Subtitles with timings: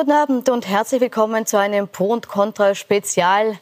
[0.00, 3.58] Guten Abend und herzlich willkommen zu einem Pro und Contra Spezial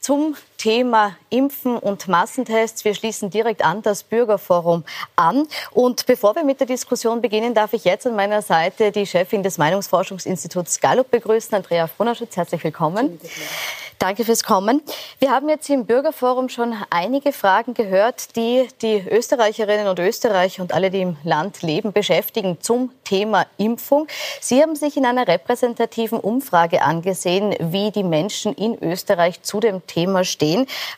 [0.00, 2.84] zum Thema Impfen und Massentests.
[2.84, 4.84] Wir schließen direkt an das Bürgerforum
[5.16, 5.46] an.
[5.72, 9.42] Und bevor wir mit der Diskussion beginnen, darf ich jetzt an meiner Seite die Chefin
[9.42, 12.36] des Meinungsforschungsinstituts Gallup begrüßen, Andrea Fronaschütz.
[12.36, 13.18] Herzlich willkommen.
[13.98, 14.82] Danke fürs Kommen.
[15.20, 20.74] Wir haben jetzt im Bürgerforum schon einige Fragen gehört, die die Österreicherinnen und Österreicher und
[20.74, 24.06] alle, die im Land leben, beschäftigen zum Thema Impfung.
[24.40, 29.86] Sie haben sich in einer repräsentativen Umfrage angesehen, wie die Menschen in Österreich zu dem
[29.86, 30.45] Thema stehen,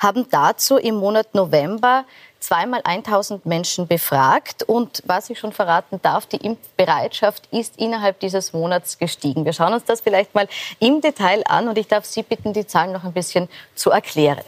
[0.00, 2.04] haben dazu im Monat November
[2.40, 4.62] zweimal 1000 Menschen befragt.
[4.62, 9.44] Und was ich schon verraten darf, die Impfbereitschaft ist innerhalb dieses Monats gestiegen.
[9.44, 10.48] Wir schauen uns das vielleicht mal
[10.78, 14.44] im Detail an und ich darf Sie bitten, die Zahlen noch ein bisschen zu erklären.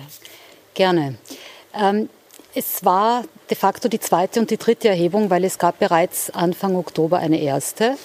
[0.74, 1.16] Gerne.
[1.74, 2.08] Ähm,
[2.55, 6.74] es war de facto die zweite und die dritte Erhebung, weil es gab bereits Anfang
[6.77, 7.96] Oktober eine erste.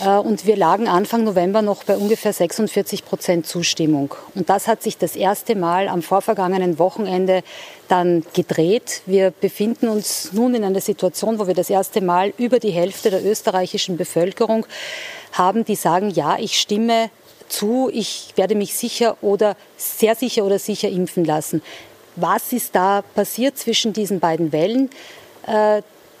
[0.00, 4.14] Äh, und wir lagen Anfang November noch bei ungefähr 46 Prozent Zustimmung.
[4.34, 7.42] Und das hat sich das erste Mal am vorvergangenen Wochenende
[7.88, 9.02] dann gedreht.
[9.06, 13.10] Wir befinden uns nun in einer Situation, wo wir das erste Mal über die Hälfte
[13.10, 14.66] der österreichischen Bevölkerung
[15.32, 17.10] haben, die sagen, ja, ich stimme
[17.48, 21.62] zu, ich werde mich sicher oder sehr sicher oder sicher impfen lassen.
[22.16, 24.90] Was ist da passiert zwischen diesen beiden Wellen?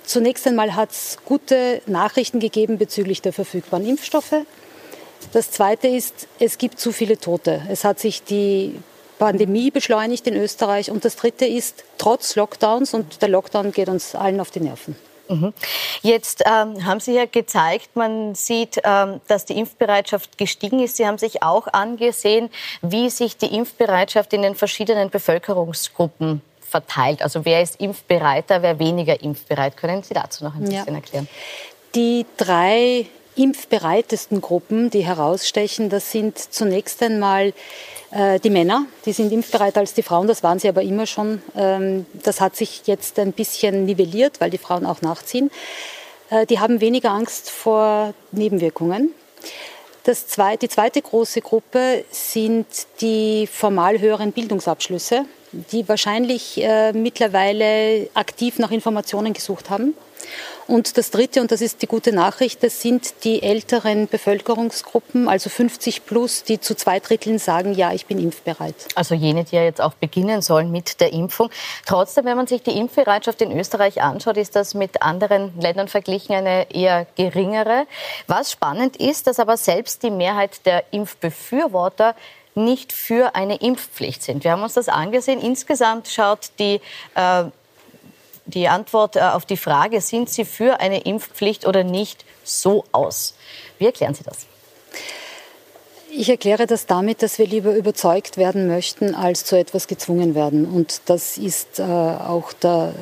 [0.08, 4.36] Zunächst einmal hat es gute Nachrichten gegeben bezüglich der verfügbaren Impfstoffe.
[5.34, 7.60] Das Zweite ist, es gibt zu viele Tote.
[7.68, 8.80] Es hat sich die
[9.18, 10.90] Pandemie beschleunigt in Österreich.
[10.90, 14.96] Und das Dritte ist, trotz Lockdowns, und der Lockdown geht uns allen auf die Nerven.
[15.28, 15.52] Mhm.
[16.00, 20.96] Jetzt ähm, haben Sie ja gezeigt, man sieht, ähm, dass die Impfbereitschaft gestiegen ist.
[20.96, 22.48] Sie haben sich auch angesehen,
[22.80, 27.22] wie sich die Impfbereitschaft in den verschiedenen Bevölkerungsgruppen verteilt?
[27.22, 29.76] Also wer ist impfbereiter, wer weniger impfbereit?
[29.76, 30.94] Können Sie dazu noch ein bisschen ja.
[30.94, 31.28] erklären?
[31.94, 37.52] Die drei impfbereitesten Gruppen, die herausstechen, das sind zunächst einmal
[38.10, 41.40] äh, die Männer, die sind impfbereiter als die Frauen, das waren sie aber immer schon.
[41.56, 45.50] Ähm, das hat sich jetzt ein bisschen nivelliert, weil die Frauen auch nachziehen.
[46.30, 49.14] Äh, die haben weniger Angst vor Nebenwirkungen.
[50.04, 52.66] Das zweite, die zweite große Gruppe sind
[53.00, 59.94] die formal höheren Bildungsabschlüsse die wahrscheinlich äh, mittlerweile aktiv nach Informationen gesucht haben.
[60.66, 65.48] Und das Dritte, und das ist die gute Nachricht, das sind die älteren Bevölkerungsgruppen, also
[65.48, 68.74] 50 plus, die zu zwei Dritteln sagen, ja, ich bin impfbereit.
[68.94, 71.48] Also jene, die ja jetzt auch beginnen sollen mit der Impfung.
[71.86, 76.34] Trotzdem, wenn man sich die Impfbereitschaft in Österreich anschaut, ist das mit anderen Ländern verglichen
[76.34, 77.86] eine eher geringere.
[78.26, 82.14] Was spannend ist, dass aber selbst die Mehrheit der Impfbefürworter
[82.54, 84.44] nicht für eine Impfpflicht sind.
[84.44, 85.40] Wir haben uns das angesehen.
[85.40, 86.80] Insgesamt schaut die
[87.14, 87.44] äh,
[88.48, 93.34] die Antwort äh, auf die Frage, sind Sie für eine Impfpflicht oder nicht, so aus.
[93.78, 94.46] Wie erklären Sie das?
[96.10, 100.64] Ich erkläre das damit, dass wir lieber überzeugt werden möchten, als zu etwas gezwungen werden.
[100.64, 102.94] Und das ist äh, auch der,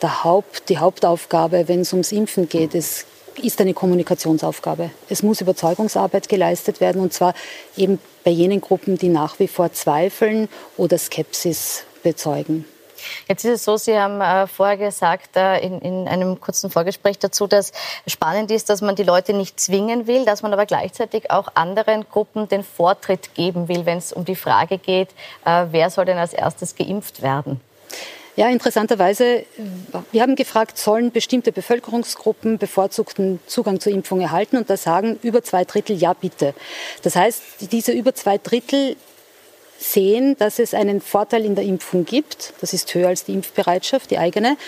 [0.00, 2.76] der Haupt, die Hauptaufgabe, wenn es ums Impfen geht.
[2.76, 3.06] Es
[3.38, 4.90] ist eine Kommunikationsaufgabe.
[5.08, 7.34] Es muss Überzeugungsarbeit geleistet werden und zwar
[7.76, 12.64] eben bei jenen Gruppen, die nach wie vor zweifeln oder Skepsis bezeugen.
[13.28, 17.18] Jetzt ist es so, Sie haben äh, vorher gesagt, äh, in, in, einem kurzen Vorgespräch
[17.18, 17.72] dazu, dass
[18.06, 22.06] spannend ist, dass man die Leute nicht zwingen will, dass man aber gleichzeitig auch anderen
[22.08, 25.10] Gruppen den Vortritt geben will, wenn es um die Frage geht,
[25.44, 27.60] äh, wer soll denn als erstes geimpft werden.
[28.36, 29.46] Ja, interessanterweise,
[30.12, 34.58] wir haben gefragt, sollen bestimmte Bevölkerungsgruppen bevorzugten Zugang zur Impfung erhalten?
[34.58, 36.52] Und da sagen über zwei Drittel ja, bitte.
[37.02, 37.42] Das heißt,
[37.72, 38.96] diese über zwei Drittel
[39.78, 42.52] sehen, dass es einen Vorteil in der Impfung gibt.
[42.60, 44.58] Das ist höher als die Impfbereitschaft, die eigene.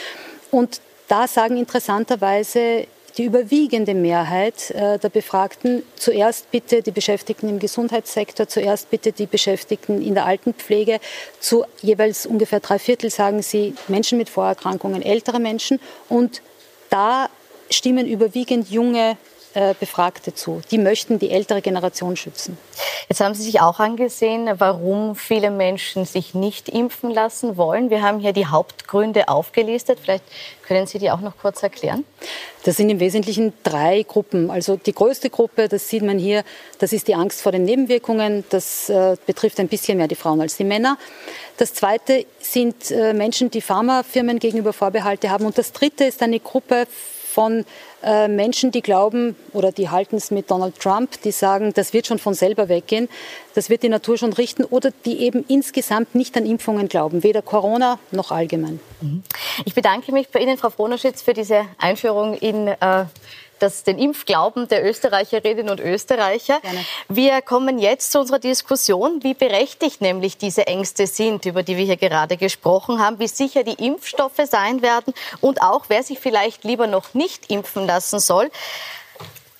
[0.50, 2.86] Und da sagen interessanterweise
[3.18, 5.82] die überwiegende Mehrheit äh, der Befragten.
[5.96, 11.00] Zuerst bitte die Beschäftigten im Gesundheitssektor, zuerst bitte die Beschäftigten in der Altenpflege,
[11.40, 15.80] zu jeweils ungefähr drei Viertel sagen sie Menschen mit Vorerkrankungen, ältere Menschen.
[16.08, 16.42] Und
[16.90, 17.28] da
[17.70, 19.16] stimmen überwiegend junge
[19.78, 20.60] Befragte zu.
[20.71, 22.59] Die möchten die ältere Generation schützen.
[23.09, 27.91] Jetzt haben Sie sich auch angesehen, warum viele Menschen sich nicht impfen lassen wollen.
[27.91, 29.99] Wir haben hier die Hauptgründe aufgelistet.
[30.03, 30.25] Vielleicht
[30.66, 32.05] können Sie die auch noch kurz erklären?
[32.65, 34.51] Das sind im Wesentlichen drei Gruppen.
[34.51, 36.45] Also die größte Gruppe, das sieht man hier,
[36.78, 38.45] das ist die Angst vor den Nebenwirkungen.
[38.51, 40.99] Das äh, betrifft ein bisschen mehr die Frauen als die Männer.
[41.57, 45.47] Das zweite sind äh, Menschen, die Pharmafirmen gegenüber Vorbehalte haben.
[45.47, 46.87] Und das dritte ist eine Gruppe
[47.38, 47.64] von
[48.02, 52.08] äh, Menschen, die glauben oder die halten es mit Donald Trump, die sagen, das wird
[52.08, 53.08] schon von selber weggehen,
[53.54, 57.40] das wird die Natur schon richten oder die eben insgesamt nicht an Impfungen glauben, weder
[57.40, 58.80] Corona noch allgemein.
[59.64, 63.04] Ich bedanke mich bei Ihnen, Frau Fronaschitz, für diese Einführung in äh,
[63.59, 66.60] das, den Impfglauben der Österreicherinnen und Österreicher.
[66.60, 66.84] Gerne.
[67.09, 71.84] Wir kommen jetzt zu unserer Diskussion, wie berechtigt nämlich diese Ängste sind, über die wir
[71.84, 76.65] hier gerade gesprochen haben, wie sicher die Impfstoffe sein werden und auch, wer sich vielleicht
[76.65, 78.51] lieber noch nicht impfen lassen soll.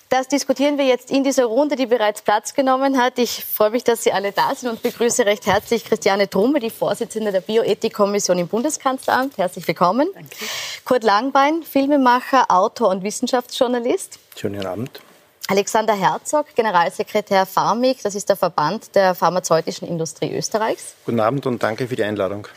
[0.09, 3.19] Das diskutieren wir jetzt in dieser Runde, die bereits Platz genommen hat.
[3.19, 6.71] Ich freue mich, dass Sie alle da sind und begrüße recht herzlich Christiane Trumme, die
[6.71, 9.37] Vorsitzende der Bioethikkommission im Bundeskanzleramt.
[9.37, 10.09] Herzlich willkommen.
[10.15, 10.35] Danke.
[10.83, 14.17] Kurt Langbein, Filmemacher, Autor und Wissenschaftsjournalist.
[14.35, 14.99] Schönen Abend.
[15.47, 20.95] Alexander Herzog, Generalsekretär Pharmik, das ist der Verband der pharmazeutischen Industrie Österreichs.
[21.05, 22.47] Guten Abend und danke für die Einladung.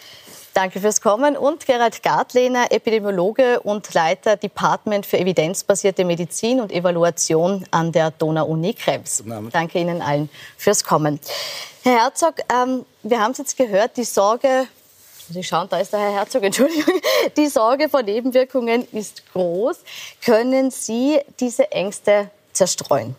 [0.54, 1.36] Danke fürs Kommen.
[1.36, 8.74] Und Gerald Gartlehner, Epidemiologe und Leiter Department für evidenzbasierte Medizin und Evaluation an der Donau-Uni
[8.74, 9.24] Krems.
[9.50, 11.20] Danke Ihnen allen fürs Kommen.
[11.82, 14.66] Herr Herzog, ähm, wir haben es jetzt gehört, die Sorge
[15.32, 17.00] Sie schauen, da ist der Herr Herzog, Entschuldigung.
[17.36, 19.78] Die Sorge vor Nebenwirkungen ist groß.
[20.24, 23.16] Können Sie diese Ängste zerstreuen?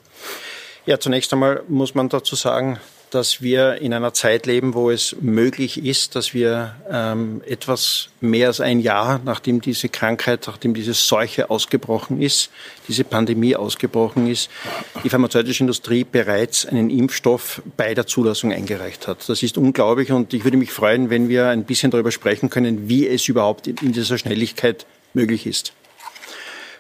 [0.86, 2.80] Ja, zunächst einmal muss man dazu sagen,
[3.14, 8.48] dass wir in einer Zeit leben, wo es möglich ist, dass wir ähm, etwas mehr
[8.48, 12.50] als ein Jahr, nachdem diese Krankheit, nachdem diese Seuche ausgebrochen ist,
[12.88, 14.50] diese Pandemie ausgebrochen ist,
[15.04, 19.30] die pharmazeutische Industrie bereits einen Impfstoff bei der Zulassung eingereicht hat.
[19.30, 22.90] Das ist unglaublich und ich würde mich freuen, wenn wir ein bisschen darüber sprechen können,
[22.90, 25.74] wie es überhaupt in dieser Schnelligkeit möglich ist.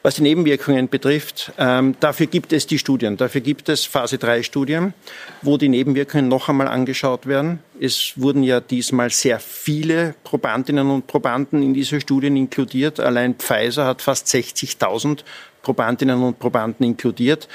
[0.05, 3.15] Was die Nebenwirkungen betrifft, ähm, dafür gibt es die Studien.
[3.15, 4.93] Dafür gibt es Phase 3 Studien,
[5.41, 7.59] wo die Nebenwirkungen noch einmal angeschaut werden.
[7.79, 12.99] Es wurden ja diesmal sehr viele Probandinnen und Probanden in diese Studien inkludiert.
[12.99, 15.23] Allein Pfizer hat fast 60.000
[15.61, 17.47] Probandinnen und Probanden inkludiert.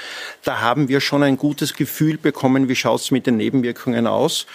[0.43, 4.47] Da haben wir schon ein gutes Gefühl bekommen, wie schaut es mit den Nebenwirkungen aus.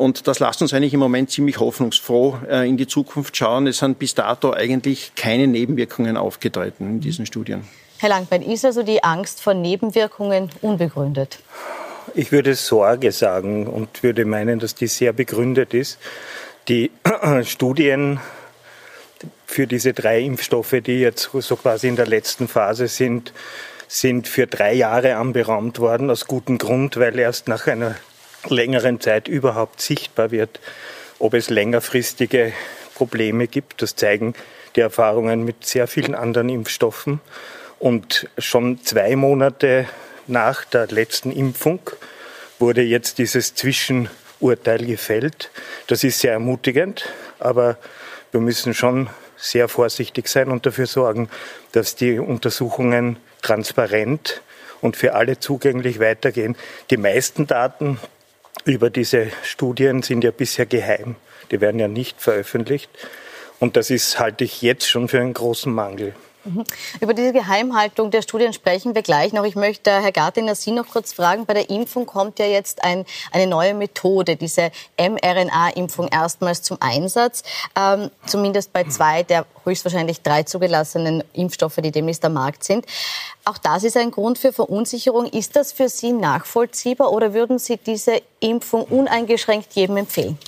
[0.00, 3.66] Und das lässt uns eigentlich im Moment ziemlich hoffnungsfroh äh, in die Zukunft schauen.
[3.66, 7.68] Es sind bis dato eigentlich keine Nebenwirkungen aufgetreten in diesen Studien.
[7.98, 11.40] Herr Langbein, ist also die Angst vor Nebenwirkungen unbegründet?
[12.14, 15.98] Ich würde Sorge sagen und würde meinen, dass die sehr begründet ist.
[16.68, 16.90] Die
[17.44, 18.20] Studien
[19.44, 23.34] für diese drei Impfstoffe, die jetzt so quasi in der letzten Phase sind,
[23.86, 27.96] sind für drei Jahre anberaumt worden, aus gutem Grund, weil erst nach einer
[28.48, 30.60] längeren Zeit überhaupt sichtbar wird,
[31.18, 32.52] ob es längerfristige
[32.94, 33.82] Probleme gibt.
[33.82, 34.34] Das zeigen
[34.76, 37.20] die Erfahrungen mit sehr vielen anderen Impfstoffen.
[37.78, 39.86] Und schon zwei Monate
[40.26, 41.80] nach der letzten Impfung
[42.58, 45.50] wurde jetzt dieses Zwischenurteil gefällt.
[45.86, 47.08] Das ist sehr ermutigend,
[47.38, 47.78] aber
[48.32, 51.30] wir müssen schon sehr vorsichtig sein und dafür sorgen,
[51.72, 54.42] dass die Untersuchungen transparent
[54.82, 56.56] und für alle zugänglich weitergehen.
[56.90, 57.98] Die meisten Daten
[58.64, 61.16] über diese Studien sind ja bisher geheim.
[61.50, 62.90] Die werden ja nicht veröffentlicht.
[63.58, 66.14] Und das ist, halte ich jetzt schon für einen großen Mangel.
[66.44, 66.64] Mhm.
[67.00, 69.44] Über diese Geheimhaltung der Studien sprechen wir gleich noch.
[69.44, 71.44] Ich möchte Herr Gartiner Sie noch kurz fragen.
[71.44, 77.42] Bei der Impfung kommt ja jetzt ein, eine neue Methode, diese mRNA-Impfung erstmals zum Einsatz.
[77.78, 82.86] Ähm, zumindest bei zwei der höchstwahrscheinlich drei zugelassenen Impfstoffe, die demnächst am Markt sind.
[83.44, 85.26] Auch das ist ein Grund für Verunsicherung.
[85.26, 90.38] Ist das für Sie nachvollziehbar oder würden Sie diese Impfung uneingeschränkt jedem empfehlen?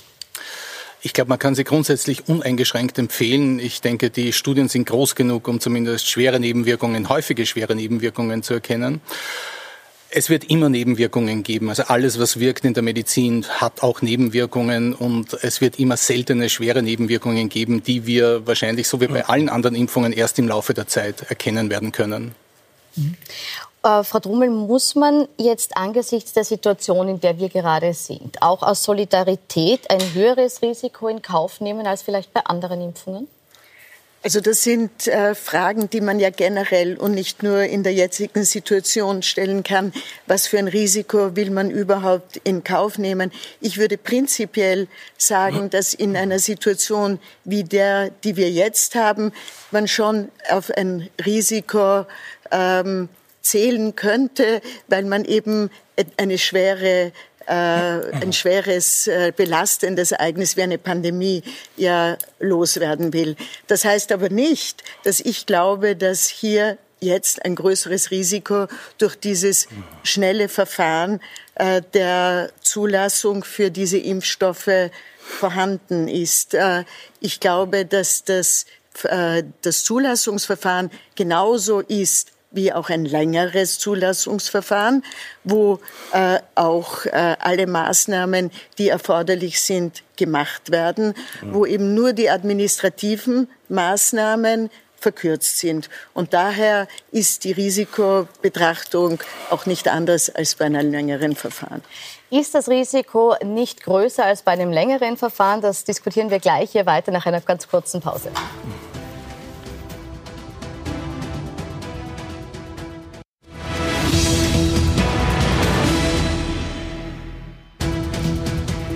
[1.05, 3.59] Ich glaube, man kann sie grundsätzlich uneingeschränkt empfehlen.
[3.59, 8.55] Ich denke, die Studien sind groß genug, um zumindest schwere Nebenwirkungen, häufige schwere Nebenwirkungen zu
[8.55, 9.01] erkennen.
[10.11, 11.71] Es wird immer Nebenwirkungen geben.
[11.71, 16.49] Also alles, was wirkt in der Medizin, hat auch Nebenwirkungen und es wird immer seltene,
[16.49, 20.73] schwere Nebenwirkungen geben, die wir wahrscheinlich, so wie bei allen anderen Impfungen, erst im Laufe
[20.73, 22.35] der Zeit erkennen werden können.
[22.95, 23.17] Mhm.
[23.83, 28.63] Äh, Frau Drummel, muss man jetzt angesichts der Situation, in der wir gerade sind, auch
[28.63, 33.27] aus Solidarität ein höheres Risiko in Kauf nehmen als vielleicht bei anderen Impfungen?
[34.25, 38.45] Also das sind äh, Fragen, die man ja generell und nicht nur in der jetzigen
[38.45, 39.93] Situation stellen kann.
[40.29, 43.33] Was für ein Risiko will man überhaupt in Kauf nehmen?
[43.61, 44.87] Ich würde prinzipiell
[45.19, 49.33] sagen, dass in einer Situation wie der, die wir jetzt haben,
[49.73, 52.07] man schon auf ein Risiko
[52.53, 53.09] ähm,
[53.43, 55.71] zählen könnte, weil man eben
[56.17, 57.13] eine schwere
[57.47, 61.43] äh, ein schweres, äh, belastendes Ereignis wie eine Pandemie
[61.77, 63.37] ja loswerden will.
[63.67, 68.69] Das heißt aber nicht, dass ich glaube, dass hier jetzt ein größeres Risiko
[68.99, 69.67] durch dieses
[70.05, 71.21] schnelle Verfahren
[71.57, 76.55] äh, der Zulassung für diese Impfstoffe vorhanden ist.
[76.55, 76.85] Äh,
[77.21, 78.67] ich glaube, dass das,
[79.05, 85.05] äh, das Zulassungsverfahren genauso ist wie auch ein längeres Zulassungsverfahren,
[85.45, 85.81] wo
[86.13, 91.55] äh, auch äh, alle Maßnahmen, die erforderlich sind, gemacht werden, mhm.
[91.55, 94.71] wo eben nur die administrativen Maßnahmen
[95.03, 95.91] verkürzt sind.
[96.15, 99.19] Und daher ist die Risikobetrachtung
[99.51, 101.83] auch nicht anders als bei einem längeren Verfahren.
[102.31, 105.61] Ist das Risiko nicht größer als bei einem längeren Verfahren?
[105.61, 108.31] Das diskutieren wir gleich hier weiter nach einer ganz kurzen Pause.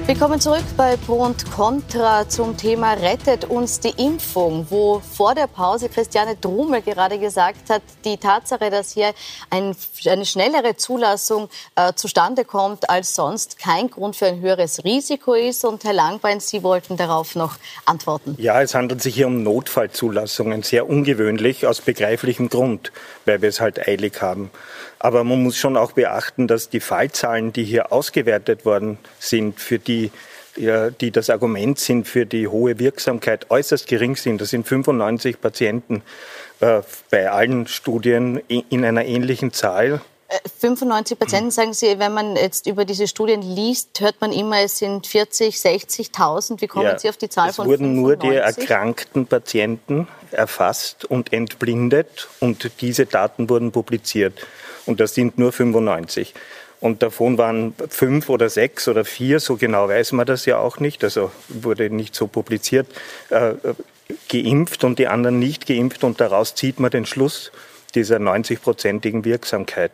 [0.06, 5.48] Willkommen zurück bei Pro und Contra zum Thema Rettet uns die Impfung, wo vor der
[5.48, 9.12] Pause Christiane Drummel gerade gesagt hat, die Tatsache, dass hier
[9.50, 9.74] ein,
[10.06, 15.64] eine schnellere Zulassung äh, zustande kommt als sonst, kein Grund für ein höheres Risiko ist.
[15.64, 18.36] Und Herr Langbein, Sie wollten darauf noch antworten.
[18.38, 22.92] Ja, es handelt sich hier um Notfallzulassungen, sehr ungewöhnlich aus begreiflichem Grund,
[23.26, 24.50] weil wir es halt eilig haben.
[24.98, 29.78] Aber man muss schon auch beachten, dass die Fallzahlen, die hier ausgewertet worden sind, für
[29.78, 30.10] die,
[30.56, 34.40] die das Argument sind für die hohe Wirksamkeit, äußerst gering sind.
[34.40, 36.02] Das sind 95 Patienten
[36.60, 36.80] äh,
[37.10, 40.00] bei allen Studien in einer ähnlichen Zahl.
[40.58, 44.78] 95 Patienten, sagen Sie, wenn man jetzt über diese Studien liest, hört man immer, es
[44.78, 46.60] sind 40, 60.000.
[46.60, 47.66] Wie kommen ja, Sie auf die Zahl von 95?
[47.66, 54.46] Es wurden nur die erkrankten Patienten erfasst und entblindet und diese Daten wurden publiziert.
[54.84, 56.34] Und das sind nur 95.
[56.80, 60.78] Und davon waren fünf oder sechs oder vier, so genau weiß man das ja auch
[60.78, 62.86] nicht, also wurde nicht so publiziert,
[63.30, 63.54] äh,
[64.28, 66.04] geimpft und die anderen nicht geimpft.
[66.04, 67.50] Und daraus zieht man den Schluss
[67.96, 69.90] dieser 90-prozentigen Wirksamkeit.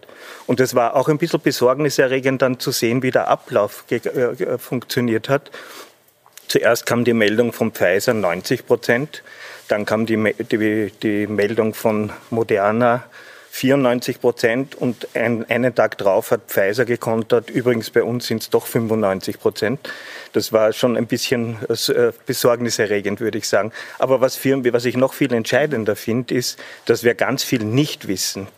[0.47, 5.29] Und es war auch ein bisschen besorgniserregend dann zu sehen, wie der Ablauf äh, funktioniert
[5.29, 5.51] hat.
[6.49, 9.23] Zuerst kam die Meldung von Pfizer 90 Prozent,
[9.69, 13.05] dann kam die, die, die Meldung von Moderna
[13.55, 17.51] 94 Prozent und ein, einen Tag drauf hat Pfizer gekontert.
[17.51, 19.91] Übrigens bei uns sind es doch 95 Prozent.
[20.33, 23.71] Das war schon ein bisschen äh, besorgniserregend, würde ich sagen.
[23.99, 28.09] Aber was, für, was ich noch viel entscheidender finde, ist, dass wir ganz viel nicht
[28.09, 28.49] wissen.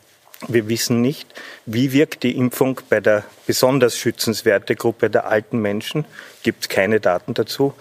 [0.48, 1.28] Wir wissen nicht,
[1.64, 6.04] wie wirkt die Impfung bei der besonders schützenswerte Gruppe der alten Menschen.
[6.42, 7.72] Gibt es keine Daten dazu.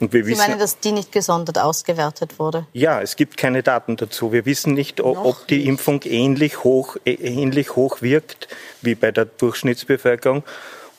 [0.00, 2.66] Und wir Sie wissen, meinen, dass die nicht gesondert ausgewertet wurde?
[2.72, 4.32] Ja, es gibt keine Daten dazu.
[4.32, 8.48] Wir wissen nicht, ob, ob die Impfung ähnlich hoch, ähnlich hoch wirkt
[8.82, 10.42] wie bei der Durchschnittsbevölkerung.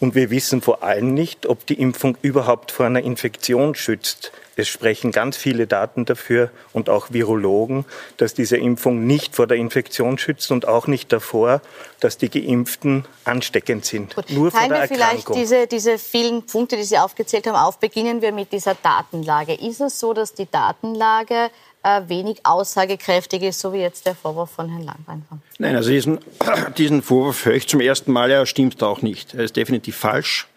[0.02, 4.32] Und wir wissen vor allem nicht, ob die Impfung überhaupt vor einer Infektion schützt.
[4.56, 7.86] Es sprechen ganz viele Daten dafür und auch Virologen,
[8.18, 11.62] dass diese Impfung nicht vor der Infektion schützt und auch nicht davor,
[12.00, 14.16] dass die Geimpften ansteckend sind.
[14.16, 14.32] Gut.
[14.32, 17.78] Nur Teilen vor der wir vielleicht diese, diese vielen Punkte, die Sie aufgezählt haben, auf.
[17.78, 19.54] Beginnen wir mit dieser Datenlage.
[19.54, 21.52] Ist es so, dass die Datenlage
[21.84, 25.24] äh, wenig aussagekräftig ist, so wie jetzt der Vorwurf von Herrn Langbein?
[25.58, 26.20] Nein, also diesen,
[26.78, 28.32] diesen Vorwurf höre ich zum ersten Mal.
[28.32, 29.34] Er stimmt auch nicht.
[29.34, 30.48] Er ist definitiv falsch.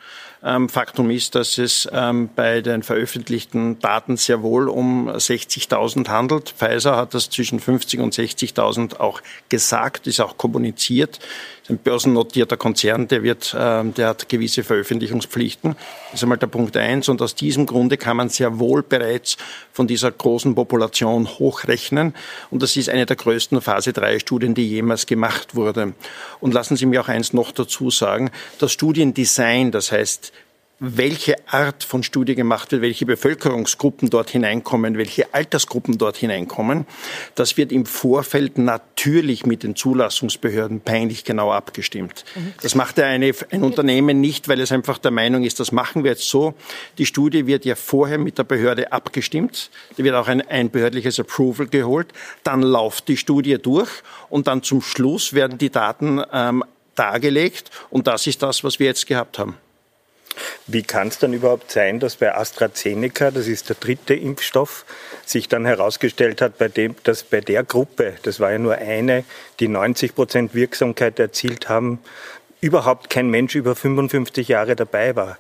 [0.45, 6.51] Ähm, Faktum ist, dass es ähm, bei den veröffentlichten Daten sehr wohl um 60.000 handelt.
[6.51, 11.19] Pfizer hat das zwischen 50 und 60.000 auch gesagt, ist auch kommuniziert
[11.69, 15.77] ein börsennotierter Konzern, der, wird, ähm, der hat gewisse Veröffentlichungspflichten.
[16.11, 17.09] Das ist einmal der Punkt eins.
[17.09, 19.39] Und aus diesem Grunde kann man sehr wohl bereits
[19.73, 22.15] von dieser großen Population hochrechnen.
[22.51, 25.95] Und das ist eine der größten Phase-3-Studien, die jemals gemacht wurde.
[26.41, 28.31] Und lassen Sie mir auch eins noch dazu sagen.
[28.59, 30.33] Das Studiendesign, das heißt
[30.81, 36.87] welche Art von Studie gemacht wird, welche Bevölkerungsgruppen dort hineinkommen, welche Altersgruppen dort hineinkommen.
[37.35, 42.25] Das wird im Vorfeld natürlich mit den Zulassungsbehörden peinlich genau abgestimmt.
[42.61, 46.03] Das macht ja eine, ein Unternehmen nicht, weil es einfach der Meinung ist, das machen
[46.03, 46.55] wir jetzt so.
[46.99, 49.71] Die Studie wird ja vorher mit der Behörde abgestimmt.
[49.97, 52.09] Da wird auch ein, ein behördliches Approval geholt.
[52.43, 53.91] Dann läuft die Studie durch
[54.29, 56.65] und dann zum Schluss werden die Daten ähm,
[56.95, 57.71] dargelegt.
[57.91, 59.57] Und das ist das, was wir jetzt gehabt haben.
[60.67, 64.85] Wie kann es dann überhaupt sein, dass bei AstraZeneca, das ist der dritte Impfstoff,
[65.27, 69.25] sich dann herausgestellt hat, bei dem, dass bei der Gruppe, das war ja nur eine,
[69.61, 72.01] die 90 Prozent Wirksamkeit erzielt haben,
[72.61, 75.39] überhaupt kein Mensch über 55 Jahre dabei war?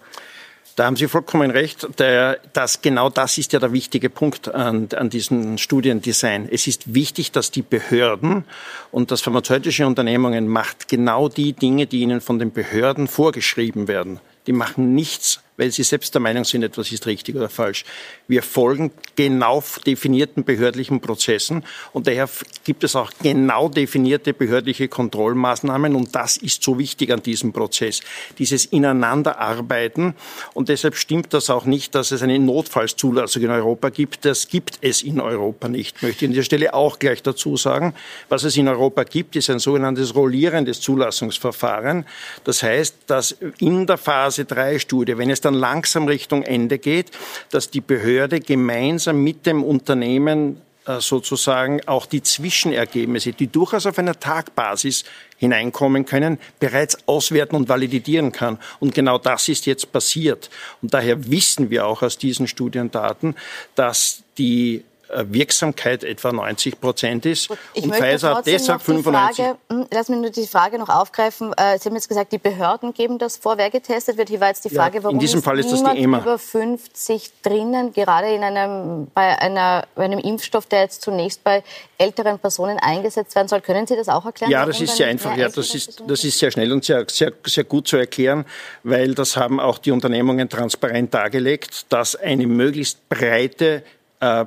[0.76, 1.86] Da haben Sie vollkommen recht.
[2.00, 6.48] Der, das, genau das ist ja der wichtige Punkt an, an diesem Studiendesign.
[6.50, 8.44] Es ist wichtig, dass die Behörden
[8.90, 14.18] und das pharmazeutische Unternehmungen macht genau die Dinge, die ihnen von den Behörden vorgeschrieben werden
[14.46, 17.84] die machen nichts, weil sie selbst der Meinung sind, etwas ist richtig oder falsch.
[18.26, 22.28] Wir folgen genau definierten behördlichen Prozessen und daher
[22.64, 28.00] gibt es auch genau definierte behördliche Kontrollmaßnahmen und das ist so wichtig an diesem Prozess,
[28.38, 30.14] dieses Ineinanderarbeiten
[30.54, 34.24] und deshalb stimmt das auch nicht, dass es eine Notfallszulassung in Europa gibt.
[34.24, 37.94] Das gibt es in Europa nicht, möchte ich an dieser Stelle auch gleich dazu sagen.
[38.28, 42.06] Was es in Europa gibt, ist ein sogenanntes rollierendes Zulassungsverfahren.
[42.44, 47.10] Das heißt, dass in der Phase 3 Studie, wenn es dann langsam Richtung Ende geht,
[47.50, 53.98] dass die Behörde gemeinsam mit dem Unternehmen äh, sozusagen auch die Zwischenergebnisse, die durchaus auf
[53.98, 55.04] einer Tagbasis
[55.38, 58.58] hineinkommen können, bereits auswerten und validieren kann.
[58.80, 60.50] Und genau das ist jetzt passiert.
[60.82, 63.34] Und daher wissen wir auch aus diesen Studiendaten,
[63.74, 64.84] dass die
[65.26, 67.50] Wirksamkeit etwa 90 Prozent ist.
[67.72, 69.44] Ich und Pfizer hat deshalb 95.
[69.44, 71.52] Frage, hm, lass mich nur die Frage noch aufgreifen.
[71.56, 74.28] Äh, Sie haben jetzt gesagt, die Behörden geben das vor, wer getestet wird.
[74.28, 76.20] Hier war jetzt die Frage, warum ja, in diesem Fall ist das die EMA.
[76.20, 81.62] über 50 drinnen, gerade in einem, bei, einer, bei einem Impfstoff, der jetzt zunächst bei
[81.98, 83.60] älteren Personen eingesetzt werden soll.
[83.60, 84.50] Können Sie das auch erklären?
[84.50, 85.36] Ja, das ist sehr einfach.
[85.36, 88.44] Ja, das ist, das ist sehr schnell und sehr, sehr, sehr gut zu erklären,
[88.82, 93.82] weil das haben auch die Unternehmungen transparent dargelegt, dass eine möglichst breite
[94.20, 94.46] äh,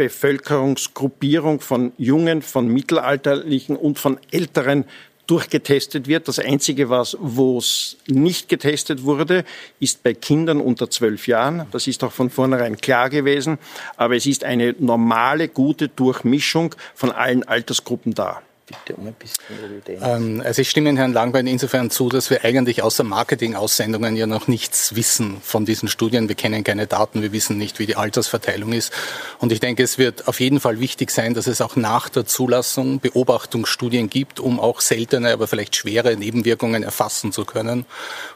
[0.00, 4.86] Bevölkerungsgruppierung von Jungen, von Mittelalterlichen und von Älteren
[5.26, 6.26] durchgetestet wird.
[6.26, 9.44] Das Einzige, was, wo es nicht getestet wurde,
[9.78, 11.66] ist bei Kindern unter zwölf Jahren.
[11.70, 13.58] Das ist auch von vornherein klar gewesen.
[13.98, 19.44] Aber es ist eine normale, gute Durchmischung von allen Altersgruppen da bitte um ein bisschen
[19.64, 20.02] Evidenz.
[20.04, 24.48] Ähm, also ich stimme Herrn Langbein insofern zu, dass wir eigentlich außer Marketing-Aussendungen ja noch
[24.48, 26.28] nichts wissen von diesen Studien.
[26.28, 28.92] Wir kennen keine Daten, wir wissen nicht, wie die Altersverteilung ist.
[29.38, 32.26] Und ich denke, es wird auf jeden Fall wichtig sein, dass es auch nach der
[32.26, 37.86] Zulassung Beobachtungsstudien gibt, um auch seltene, aber vielleicht schwere Nebenwirkungen erfassen zu können.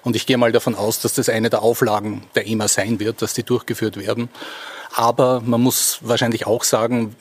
[0.02, 3.22] Und ich gehe mal davon aus, dass das eine der Auflagen der EMA sein wird,
[3.22, 4.28] dass die durchgeführt werden.
[4.96, 7.16] Aber man muss wahrscheinlich auch sagen,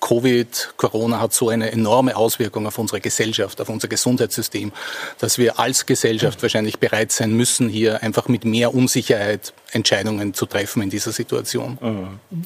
[0.00, 4.72] Covid, Corona hat so eine enorme Auswirkung auf unsere Gesellschaft, auf unser Gesundheitssystem,
[5.18, 10.46] dass wir als Gesellschaft wahrscheinlich bereit sein müssen, hier einfach mit mehr Unsicherheit Entscheidungen zu
[10.46, 11.78] treffen in dieser Situation.
[11.80, 12.44] Mhm.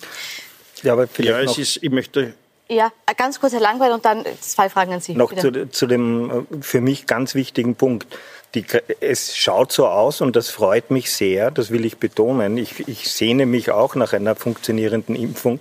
[0.83, 2.33] Ja, aber vielleicht ja, es ist, ich möchte
[2.71, 5.15] ja, ganz kurz, Herr Langweil, und dann zwei Fragen an Sie.
[5.15, 8.07] Noch zu, zu, dem äh, für mich ganz wichtigen Punkt.
[8.55, 8.65] Die,
[9.01, 12.57] es schaut so aus und das freut mich sehr, das will ich betonen.
[12.59, 15.61] Ich, ich sehne mich auch nach einer funktionierenden Impfung,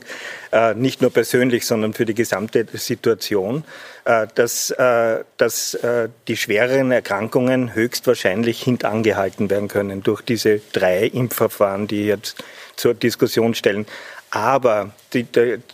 [0.51, 3.63] äh, nicht nur persönlich, sondern für die gesamte Situation,
[4.05, 11.05] äh, dass, äh, dass äh, die schwereren Erkrankungen höchstwahrscheinlich hintangehalten werden können durch diese drei
[11.05, 12.43] Impfverfahren, die jetzt
[12.75, 13.85] zur Diskussion stellen.
[14.31, 15.25] Aber die,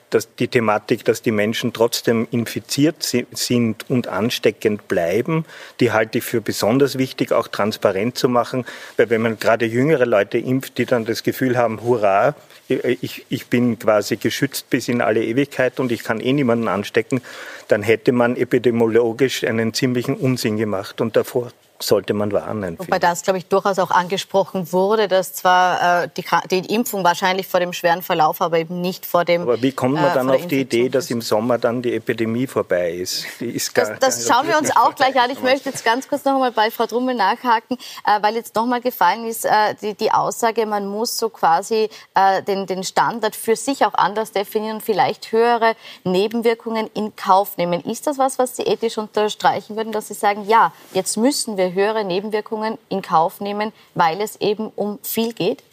[0.09, 5.43] das, die Thematik, dass die Menschen trotzdem infiziert sind und ansteckend bleiben,
[5.81, 8.65] die halte ich für besonders wichtig, auch transparent zu machen.
[8.95, 12.35] Weil wenn man gerade jüngere Leute impft, die dann das Gefühl haben, hurra,
[12.67, 17.21] ich, ich bin quasi geschützt bis in alle Ewigkeit und ich kann eh niemanden anstecken,
[17.67, 21.01] dann hätte man epidemiologisch einen ziemlichen Unsinn gemacht.
[21.01, 22.79] Und davor sollte man warnen.
[22.79, 27.47] Wobei das, glaube ich, durchaus auch angesprochen wurde, dass zwar äh, die, die, Impfung wahrscheinlich
[27.47, 29.41] vor dem schweren Verlauf, aber eben nicht vor dem.
[29.41, 32.47] Aber wie kommt man äh, dann auf die Idee, dass im Sommer dann die Epidemie
[32.47, 33.25] vorbei ist?
[33.41, 35.29] ist gar, das, das schauen wir uns auch gleich an.
[35.29, 38.65] Ich möchte jetzt ganz kurz noch einmal bei Frau Drummel nachhaken, äh, weil jetzt noch
[38.65, 43.35] mal gefallen ist äh, die, die, Aussage, man muss so quasi äh, den, den Standard
[43.35, 47.81] für sich auch anders definieren und vielleicht höhere Nebenwirkungen in Kauf nehmen.
[47.81, 51.64] Ist das was, was Sie ethisch unterstreichen würden, dass Sie sagen, ja, jetzt müssen wir
[51.65, 55.63] wir höhere Nebenwirkungen in Kauf nehmen, weil es eben um viel geht?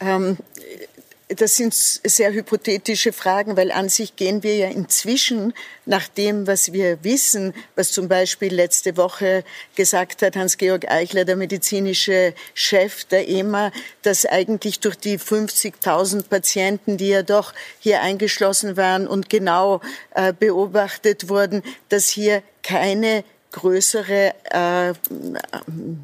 [0.00, 0.38] Ähm,
[1.28, 5.54] das sind sehr hypothetische Fragen, weil an sich gehen wir ja inzwischen
[5.86, 11.36] nach dem, was wir wissen, was zum Beispiel letzte Woche gesagt hat Hans-Georg Eichler, der
[11.36, 18.76] medizinische Chef der EMA, dass eigentlich durch die 50.000 Patienten, die ja doch hier eingeschlossen
[18.76, 19.80] waren und genau
[20.14, 24.92] äh, beobachtet wurden, dass hier keine größere äh,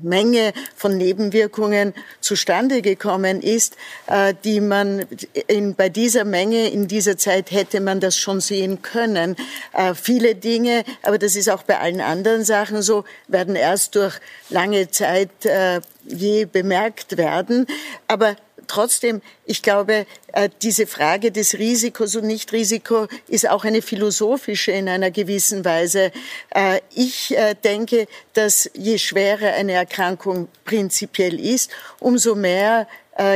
[0.03, 5.07] Menge von Nebenwirkungen zustande gekommen ist, äh, die man
[5.47, 9.37] in, bei dieser Menge in dieser Zeit hätte man das schon sehen können.
[9.73, 14.19] Äh, viele Dinge, aber das ist auch bei allen anderen Sachen so, werden erst durch
[14.51, 17.67] lange Zeit äh, je bemerkt werden.
[18.07, 18.37] Aber
[18.68, 24.88] trotzdem, ich glaube, äh, diese Frage des Risikos und Nichtrisiko ist auch eine philosophische in
[24.88, 26.12] einer gewissen Weise.
[26.50, 32.87] Äh, ich äh, denke, dass je schwerer eine Erkrankung prinzipiell ist, umso mehr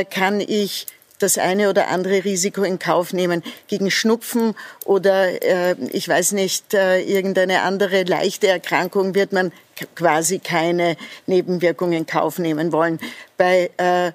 [0.09, 0.87] kann ich
[1.23, 3.41] das eine oder andere Risiko in Kauf nehmen.
[3.67, 9.51] Gegen Schnupfen oder äh, ich weiß nicht, äh, irgendeine andere leichte Erkrankung wird man
[9.95, 12.99] quasi keine Nebenwirkungen in Kauf nehmen wollen.
[13.37, 14.11] Bei äh,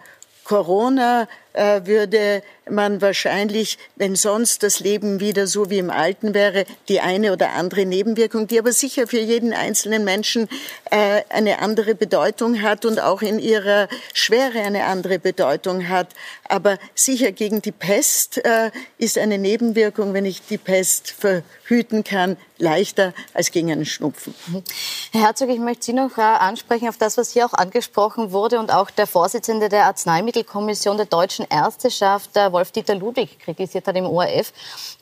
[0.49, 7.01] Corona würde man wahrscheinlich, wenn sonst das Leben wieder so wie im Alten wäre, die
[7.01, 10.49] eine oder andere Nebenwirkung, die aber sicher für jeden einzelnen Menschen
[10.91, 16.09] äh, eine andere Bedeutung hat und auch in ihrer Schwere eine andere Bedeutung hat.
[16.49, 22.37] Aber sicher gegen die Pest äh, ist eine Nebenwirkung, wenn ich die Pest verhüten kann,
[22.59, 24.35] leichter als gegen einen Schnupfen.
[25.13, 28.59] Herr Herzog, ich möchte Sie noch äh, ansprechen auf das, was hier auch angesprochen wurde
[28.59, 33.97] und auch der Vorsitzende der Arzneimittelkommission der Deutschen Deutschen Ärzteschaft, äh, Wolf-Dieter Ludwig, kritisiert hat
[33.97, 34.53] im ORF,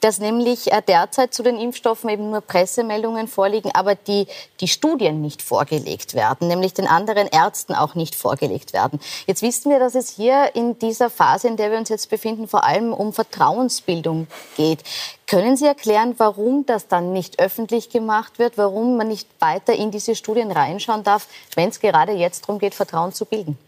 [0.01, 4.27] dass nämlich äh, derzeit zu den Impfstoffen eben nur Pressemeldungen vorliegen, aber die,
[4.61, 9.01] die Studien nicht vorgelegt werden, nämlich den anderen Ärzten auch nicht vorgelegt werden.
[9.27, 12.49] Jetzt wissen wir, dass es hier in dieser Phase, in der wir uns jetzt befinden,
[12.49, 14.83] vor allem um Vertrauensbildung geht.
[15.27, 19.91] Können Sie erklären, warum das dann nicht öffentlich gemacht wird, warum man nicht weiter in
[19.91, 23.59] diese Studien reinschauen darf, wenn es gerade jetzt darum geht, Vertrauen zu bilden?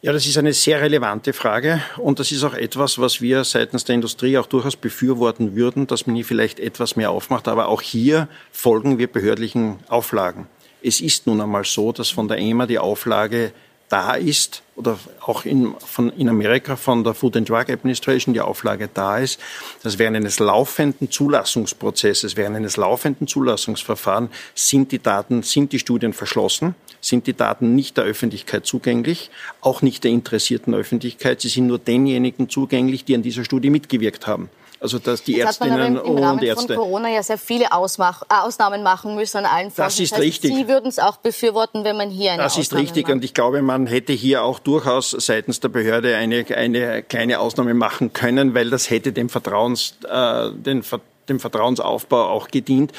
[0.00, 3.84] Ja, das ist eine sehr relevante Frage und das ist auch etwas, was wir seitens
[3.84, 7.48] der Industrie auch durchaus befürworten würden, dass man hier vielleicht etwas mehr aufmacht.
[7.48, 10.46] Aber auch hier folgen wir behördlichen Auflagen.
[10.80, 13.52] Es ist nun einmal so, dass von der EMA die Auflage
[13.88, 18.40] da ist, oder auch in, von, in Amerika von der Food and Drug Administration die
[18.40, 19.40] Auflage da ist,
[19.82, 26.12] dass während eines laufenden Zulassungsprozesses, während eines laufenden Zulassungsverfahrens sind die Daten, sind die Studien
[26.12, 31.40] verschlossen, sind die Daten nicht der Öffentlichkeit zugänglich, auch nicht der interessierten Öffentlichkeit.
[31.40, 34.48] Sie sind nur denjenigen zugänglich, die an dieser Studie mitgewirkt haben.
[34.80, 36.74] Also dass die Jetzt Ärztinnen im, im Rahmen und Ärzte.
[36.74, 39.82] von Corona ja sehr viele Ausmach, äh, Ausnahmen machen müssen an allen Fronten.
[39.82, 40.54] Das ist das heißt, richtig.
[40.54, 43.14] Sie würden es auch befürworten, wenn man hier eine Das Ausnahme ist richtig macht.
[43.14, 47.74] und ich glaube, man hätte hier auch durchaus seitens der Behörde eine, eine kleine Ausnahme
[47.74, 50.84] machen können, weil das hätte dem Vertrauens, äh, den
[51.28, 52.92] dem Vertrauensaufbau auch gedient.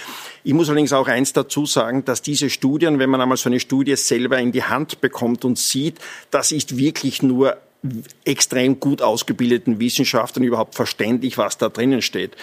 [0.43, 3.59] Ich muss allerdings auch eins dazu sagen, dass diese Studien, wenn man einmal so eine
[3.59, 5.97] Studie selber in die Hand bekommt und sieht,
[6.31, 7.57] das ist wirklich nur
[8.25, 12.35] extrem gut ausgebildeten Wissenschaftlern überhaupt verständlich, was da drinnen steht.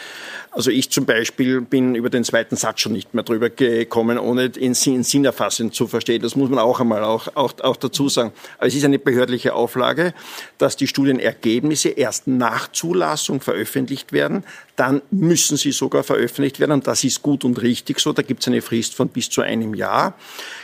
[0.50, 4.50] Also ich zum Beispiel bin über den zweiten Satz schon nicht mehr drüber gekommen, ohne
[4.58, 6.22] ihn sinnerfassend zu verstehen.
[6.22, 8.32] Das muss man auch einmal auch, auch, auch dazu sagen.
[8.56, 10.14] Aber es ist eine behördliche Auflage,
[10.56, 14.44] dass die Studienergebnisse erst nach Zulassung veröffentlicht werden.
[14.76, 16.72] Dann müssen sie sogar veröffentlicht werden.
[16.72, 18.14] Und das ist gut und richtig so.
[18.14, 20.14] Da gibt es eine Frist von bis zu einem Jahr.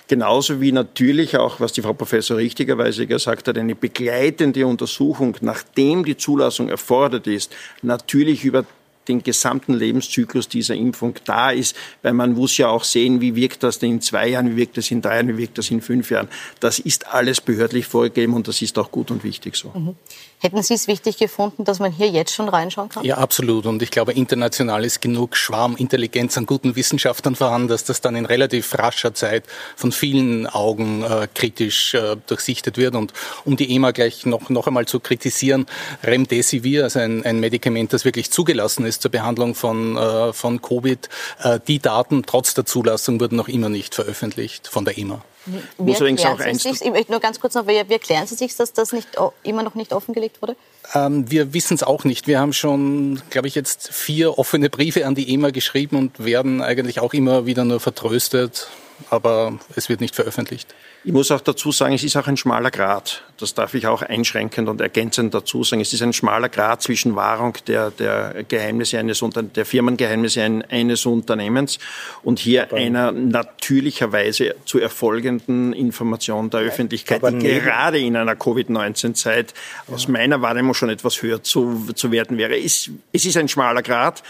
[0.09, 6.05] Genauso wie natürlich auch, was die Frau Professor richtigerweise gesagt hat, eine begleitende Untersuchung, nachdem
[6.05, 8.65] die Zulassung erfordert ist, natürlich über
[9.09, 13.63] den gesamten Lebenszyklus dieser Impfung da ist, weil man muss ja auch sehen, wie wirkt
[13.63, 15.81] das denn in zwei Jahren, wie wirkt das in drei Jahren, wie wirkt das in
[15.81, 16.29] fünf Jahren.
[16.61, 19.71] Das ist alles behördlich vorgegeben und das ist auch gut und wichtig so.
[19.75, 19.97] Mhm.
[20.43, 23.05] Hätten Sie es wichtig gefunden, dass man hier jetzt schon reinschauen kann?
[23.05, 23.65] Ja, absolut.
[23.65, 28.27] Und ich glaube, international ist genug Schwarmintelligenz an guten Wissenschaftlern vorhanden, dass das dann in
[28.27, 29.45] relativ rascher Zeit
[29.77, 32.97] von vielen Augen äh, kritisch äh, durchsichtet wird.
[32.97, 33.13] Und
[33.45, 35.67] um die EMA gleich noch, noch einmal zu kritisieren,
[36.03, 41.09] Remdesivir, also ein, ein Medikament, das wirklich zugelassen ist zur Behandlung von, äh, von Covid,
[41.45, 45.23] äh, die Daten trotz der Zulassung wurden noch immer nicht veröffentlicht von der EMA.
[45.47, 46.63] Wie muss allerdings auch eins.
[46.63, 49.09] Sich, nur ganz kurz noch, wie, wie erklären Sie sich, dass das nicht,
[49.43, 50.57] immer noch nicht offengelegt wurde?
[50.95, 52.27] Ähm, wir wissen es auch nicht.
[52.27, 56.63] Wir haben schon, glaube ich, jetzt vier offene Briefe an die EMA geschrieben und werden
[56.63, 58.69] eigentlich auch immer wieder nur vertröstet,
[59.11, 60.75] aber es wird nicht veröffentlicht.
[61.05, 63.25] Ich muss auch dazu sagen, es ist auch ein schmaler Grad.
[63.37, 65.83] Das darf ich auch einschränkend und ergänzend dazu sagen.
[65.83, 71.81] Es ist ein schmaler Grad zwischen Wahrung der, der Geheimnisse eines der Firmengeheimnisse eines Unternehmens
[72.23, 79.55] und hier aber einer natürlicherweise zu erfolgenden Information der Öffentlichkeit, die gerade in einer Covid-19-Zeit
[79.89, 79.95] ja.
[79.95, 82.57] aus meiner Wahrnehmung schon etwas höher zu, zu werden wäre.
[82.57, 84.23] Es, es ist ein schmaler Grad.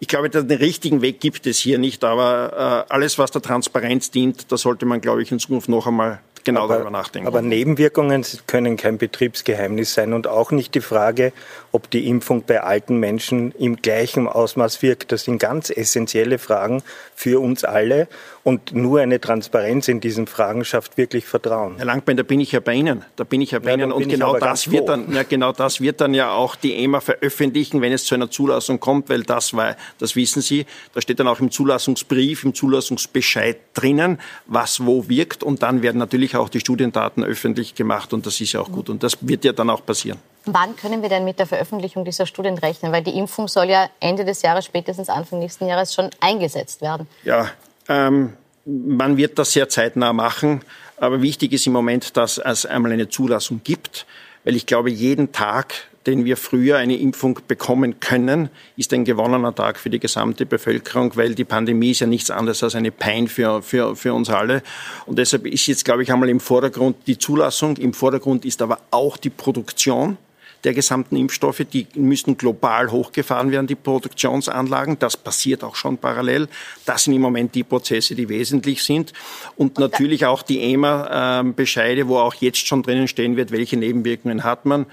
[0.00, 4.12] Ich glaube, den richtigen Weg gibt es hier nicht, aber äh, alles, was der Transparenz
[4.12, 7.26] dient, da sollte man, glaube ich, in Zukunft noch einmal genau aber, darüber nachdenken.
[7.26, 11.32] Aber Nebenwirkungen können kein Betriebsgeheimnis sein und auch nicht die Frage,
[11.72, 15.12] ob die Impfung bei alten Menschen im gleichen Ausmaß wirkt.
[15.12, 16.82] Das sind ganz essentielle Fragen
[17.14, 18.08] für uns alle
[18.48, 21.76] und nur eine Transparenz in diesen Fragen schafft wirklich Vertrauen.
[21.76, 23.04] Herr Langbein, da bin ich ja bei Ihnen.
[23.16, 25.82] Da bin ich ja bei ja, Ihnen und genau das wird dann, ja, genau das
[25.82, 29.52] wird dann ja auch die EMA veröffentlichen, wenn es zu einer Zulassung kommt, weil das
[29.52, 35.10] war, das wissen Sie, da steht dann auch im Zulassungsbrief, im Zulassungsbescheid drinnen, was wo
[35.10, 38.70] wirkt und dann werden natürlich auch die Studiendaten öffentlich gemacht und das ist ja auch
[38.70, 40.18] gut und das wird ja dann auch passieren.
[40.44, 42.92] Wann können wir denn mit der Veröffentlichung dieser Studien rechnen?
[42.92, 47.06] Weil die Impfung soll ja Ende des Jahres, spätestens Anfang nächsten Jahres schon eingesetzt werden.
[47.24, 47.50] Ja,
[47.88, 48.32] ähm,
[48.64, 50.62] man wird das sehr zeitnah machen.
[50.98, 54.06] Aber wichtig ist im Moment, dass es einmal eine Zulassung gibt,
[54.44, 55.74] weil ich glaube, jeden Tag,
[56.08, 61.14] den wir früher eine Impfung bekommen können, ist ein gewonnener Tag für die gesamte Bevölkerung,
[61.16, 64.62] weil die Pandemie ist ja nichts anderes als eine Pein für, für, für uns alle.
[65.04, 68.78] Und deshalb ist jetzt, glaube ich, einmal im Vordergrund die Zulassung, im Vordergrund ist aber
[68.90, 70.16] auch die Produktion
[70.64, 71.62] der gesamten Impfstoffe.
[71.70, 74.98] Die müssen global hochgefahren werden, die Produktionsanlagen.
[74.98, 76.48] Das passiert auch schon parallel.
[76.86, 79.12] Das sind im Moment die Prozesse, die wesentlich sind.
[79.56, 84.64] Und natürlich auch die EMA-Bescheide, wo auch jetzt schon drinnen stehen wird, welche Nebenwirkungen hat
[84.64, 84.86] man.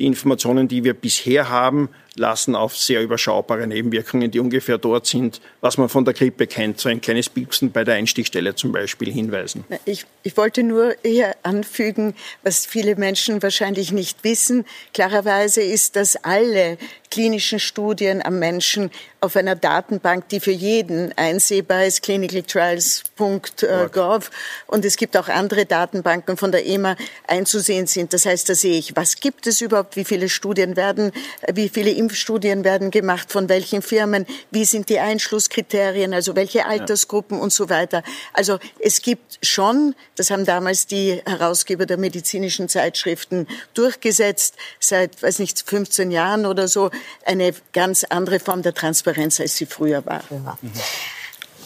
[0.00, 5.40] Die Informationen, die wir bisher haben, lassen auf sehr überschaubare Nebenwirkungen, die ungefähr dort sind,
[5.60, 6.80] was man von der Grippe kennt.
[6.80, 9.64] So ein kleines Piepsen bei der Einstichstelle zum Beispiel hinweisen.
[9.84, 14.64] Ich, ich wollte nur hier anfügen, was viele Menschen wahrscheinlich nicht wissen.
[14.92, 16.78] Klarerweise ist, dass alle
[17.10, 24.30] klinischen Studien am Menschen auf einer Datenbank, die für jeden einsehbar ist, clinicaltrials.gov.
[24.66, 26.96] Und es gibt auch andere Datenbanken von der EMA
[27.26, 28.12] einzusehen sind.
[28.12, 31.12] Das heißt, da sehe ich, was gibt es überhaupt, wie viele Studien werden,
[31.52, 37.36] wie viele Impfstudien werden gemacht, von welchen Firmen, wie sind die Einschlusskriterien, also welche Altersgruppen
[37.36, 37.42] ja.
[37.42, 38.02] und so weiter.
[38.32, 45.38] Also es gibt schon, das haben damals die Herausgeber der medizinischen Zeitschriften durchgesetzt, seit, weiß
[45.40, 46.90] nicht, 15 Jahren oder so,
[47.26, 50.22] eine ganz andere Form der Transparenz, als sie früher war.
[50.30, 50.70] Mhm.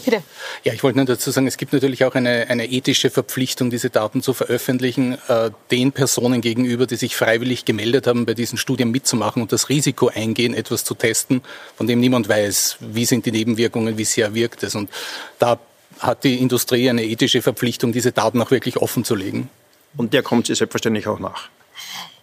[0.05, 0.23] Bitte.
[0.65, 3.91] Ja, ich wollte nur dazu sagen, es gibt natürlich auch eine, eine ethische Verpflichtung, diese
[3.91, 8.91] Daten zu veröffentlichen, äh, den Personen gegenüber, die sich freiwillig gemeldet haben, bei diesen Studien
[8.91, 11.43] mitzumachen und das Risiko eingehen, etwas zu testen,
[11.77, 14.75] von dem niemand weiß, wie sind die Nebenwirkungen, wie sehr wirkt es.
[14.75, 14.91] Und
[15.39, 15.59] da
[16.01, 19.49] hat die Industrie eine ethische Verpflichtung, diese Daten auch wirklich offen zu legen.
[19.97, 21.49] Und der kommt sie selbstverständlich auch nach.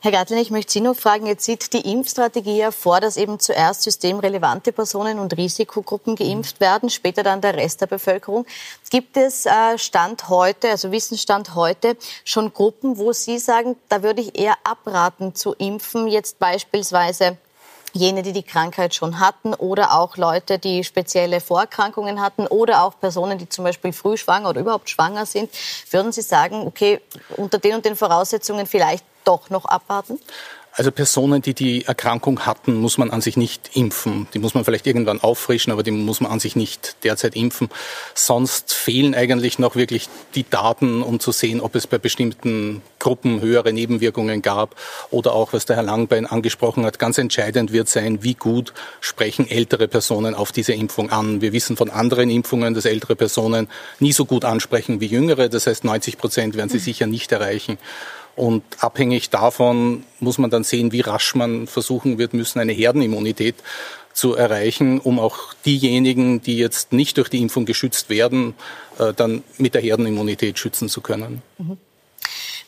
[0.04, 3.40] Herr Gartlin, ich möchte Sie noch fragen, jetzt sieht die Impfstrategie ja vor, dass eben
[3.40, 8.48] zuerst systemrelevante Personen und Risikogruppen geimpft werden, später dann der Rest der Bevölkerung.
[8.90, 14.22] Gibt es äh, Stand heute, also Wissensstand heute, schon Gruppen, wo Sie sagen, da würde
[14.22, 17.38] ich eher abraten zu impfen, jetzt beispielsweise
[17.94, 23.00] jene, die die Krankheit schon hatten oder auch Leute, die spezielle Vorerkrankungen hatten oder auch
[23.00, 25.52] Personen, die zum Beispiel früh schwanger oder überhaupt schwanger sind,
[25.92, 27.02] würden Sie sagen, okay,
[27.38, 30.20] unter den und den Voraussetzungen vielleicht doch noch abwarten?
[30.74, 34.28] Also Personen, die die Erkrankung hatten, muss man an sich nicht impfen.
[34.34, 37.68] Die muss man vielleicht irgendwann auffrischen, aber die muss man an sich nicht derzeit impfen.
[38.14, 43.42] Sonst fehlen eigentlich noch wirklich die Daten, um zu sehen, ob es bei bestimmten Gruppen
[43.42, 44.76] höhere Nebenwirkungen gab
[45.10, 47.00] oder auch, was der Herr Langbein angesprochen hat.
[47.00, 51.42] Ganz entscheidend wird sein, wie gut sprechen ältere Personen auf diese Impfung an.
[51.42, 53.68] Wir wissen von anderen Impfungen, dass ältere Personen
[54.00, 55.50] nie so gut ansprechen wie jüngere.
[55.50, 57.78] Das heißt, 90 Prozent werden sie sicher nicht erreichen.
[58.36, 63.56] Und abhängig davon muss man dann sehen, wie rasch man versuchen wird müssen, eine Herdenimmunität
[64.14, 68.56] zu erreichen, um auch diejenigen, die jetzt nicht durch die Impfung geschützt werden,
[69.00, 71.42] äh, dann mit der Herdenimmunität schützen zu können.
[71.58, 71.78] Mhm.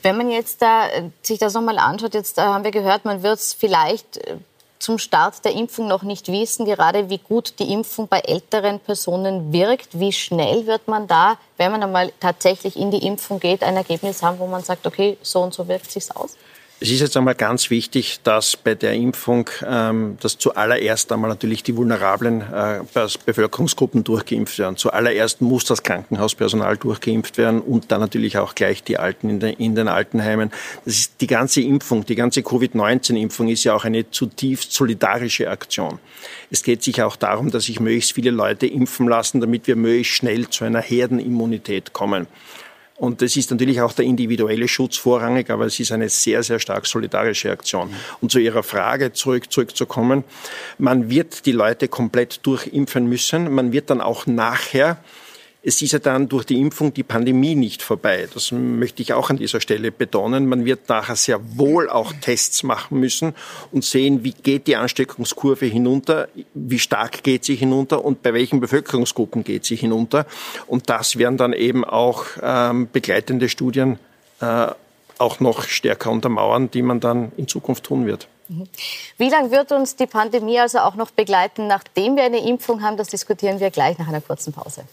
[0.02, 0.90] Wenn man jetzt da,
[1.22, 4.38] sich das nochmal anschaut, jetzt äh, haben wir gehört, man wird es vielleicht äh,
[4.84, 9.54] zum Start der Impfung noch nicht wissen, gerade wie gut die Impfung bei älteren Personen
[9.54, 9.98] wirkt.
[9.98, 14.22] Wie schnell wird man da, wenn man einmal tatsächlich in die Impfung geht, ein Ergebnis
[14.22, 16.36] haben, wo man sagt, okay, so und so wirkt sich aus?
[16.80, 21.64] Es ist jetzt einmal ganz wichtig, dass bei der Impfung, ähm, dass zuallererst einmal natürlich
[21.64, 22.82] die vulnerablen äh,
[23.26, 24.76] Bevölkerungsgruppen durchgeimpft werden.
[24.76, 29.54] Zuallererst muss das Krankenhauspersonal durchgeimpft werden und dann natürlich auch gleich die Alten in, den,
[29.54, 30.52] in den Altenheimen.
[30.84, 36.00] Das ist die ganze Impfung, die ganze Covid-19-Impfung ist ja auch eine zutiefst solidarische Aktion.
[36.52, 40.16] Es geht sich auch darum, dass sich möglichst viele Leute impfen lassen, damit wir möglichst
[40.16, 42.28] schnell zu einer Herdenimmunität kommen.
[43.04, 46.58] Und das ist natürlich auch der individuelle Schutz vorrangig, aber es ist eine sehr, sehr
[46.58, 47.94] stark solidarische Aktion.
[48.22, 50.24] Und zu Ihrer Frage zurück, zurückzukommen,
[50.78, 53.54] man wird die Leute komplett durchimpfen müssen.
[53.54, 55.00] Man wird dann auch nachher
[55.66, 58.28] es ist ja dann durch die Impfung die Pandemie nicht vorbei.
[58.34, 60.46] Das möchte ich auch an dieser Stelle betonen.
[60.46, 63.34] Man wird nachher sehr wohl auch Tests machen müssen
[63.72, 68.60] und sehen, wie geht die Ansteckungskurve hinunter, wie stark geht sie hinunter und bei welchen
[68.60, 70.26] Bevölkerungsgruppen geht sie hinunter.
[70.68, 74.00] Und das werden dann eben auch ähm, begleitende Studien
[74.42, 74.68] äh,
[75.18, 78.28] auch noch stärker untermauern, die man dann in Zukunft tun wird.
[78.50, 78.68] Mhm.
[79.18, 82.98] Wie lange wird uns die Pandemie also auch noch begleiten, nachdem wir eine Impfung haben?
[82.98, 84.84] Das diskutieren wir gleich nach einer kurzen Pause.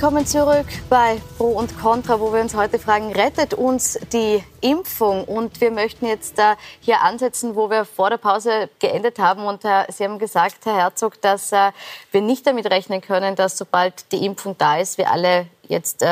[0.00, 5.24] Willkommen zurück bei Pro und Contra, wo wir uns heute fragen, rettet uns die Impfung?
[5.24, 9.44] Und wir möchten jetzt äh, hier ansetzen, wo wir vor der Pause geendet haben.
[9.44, 11.72] Und äh, Sie haben gesagt, Herr Herzog, dass äh,
[12.12, 16.02] wir nicht damit rechnen können, dass sobald die Impfung da ist, wir alle jetzt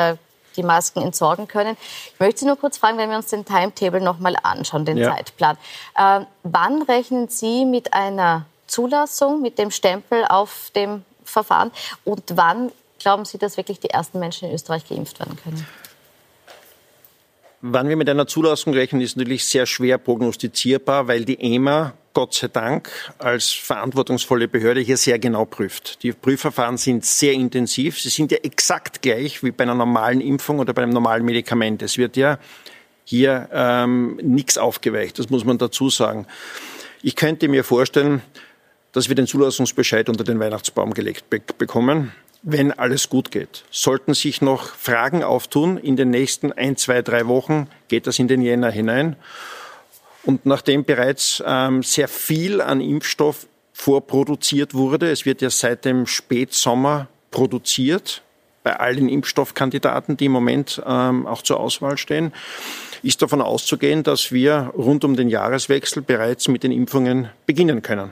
[0.55, 1.75] die Masken entsorgen können.
[2.13, 4.97] Ich möchte Sie nur kurz fragen, wenn wir uns den Timetable noch mal anschauen, den
[4.97, 5.15] ja.
[5.15, 5.57] Zeitplan.
[5.95, 11.71] Äh, wann rechnen Sie mit einer Zulassung, mit dem Stempel auf dem Verfahren
[12.05, 15.65] und wann Glauben Sie, dass wirklich die ersten Menschen in Österreich geimpft werden können?
[17.61, 22.33] Wann wir mit einer Zulassung rechnen, ist natürlich sehr schwer prognostizierbar, weil die EMA Gott
[22.33, 26.01] sei Dank als verantwortungsvolle Behörde hier sehr genau prüft.
[26.03, 27.99] Die Prüfverfahren sind sehr intensiv.
[27.99, 31.81] Sie sind ja exakt gleich wie bei einer normalen Impfung oder bei einem normalen Medikament.
[31.81, 32.39] Es wird ja
[33.03, 36.27] hier ähm, nichts aufgeweicht, das muss man dazu sagen.
[37.01, 38.21] Ich könnte mir vorstellen,
[38.91, 43.65] dass wir den Zulassungsbescheid unter den Weihnachtsbaum gelegt be bekommen, wenn alles gut geht.
[43.71, 48.27] Sollten sich noch Fragen auftun in den nächsten ein, zwei, drei Wochen, geht das in
[48.27, 49.15] den Jänner hinein.
[50.23, 56.05] Und nachdem bereits ähm, sehr viel an Impfstoff vorproduziert wurde, es wird ja seit dem
[56.05, 58.21] Spätsommer produziert,
[58.63, 62.33] bei allen Impfstoffkandidaten, die im Moment ähm, auch zur Auswahl stehen,
[63.03, 68.11] ist davon auszugehen, dass wir rund um den Jahreswechsel bereits mit den Impfungen beginnen können.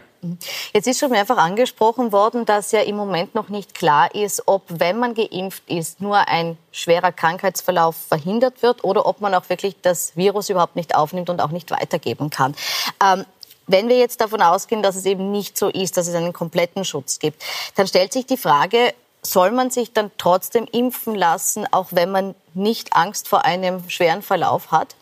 [0.74, 4.64] Jetzt ist schon mehrfach angesprochen worden, dass ja im Moment noch nicht klar ist, ob,
[4.68, 9.76] wenn man geimpft ist, nur ein schwerer Krankheitsverlauf verhindert wird oder ob man auch wirklich
[9.82, 12.56] das Virus überhaupt nicht aufnimmt und auch nicht weitergeben kann.
[13.04, 13.26] Ähm,
[13.68, 16.86] wenn wir jetzt davon ausgehen, dass es eben nicht so ist, dass es einen kompletten
[16.86, 17.44] Schutz gibt,
[17.76, 22.36] dann stellt sich die Frage, soll man sich dann trotzdem impfen lassen, auch wenn man
[22.54, 24.96] nicht Angst vor einem schweren Verlauf hat?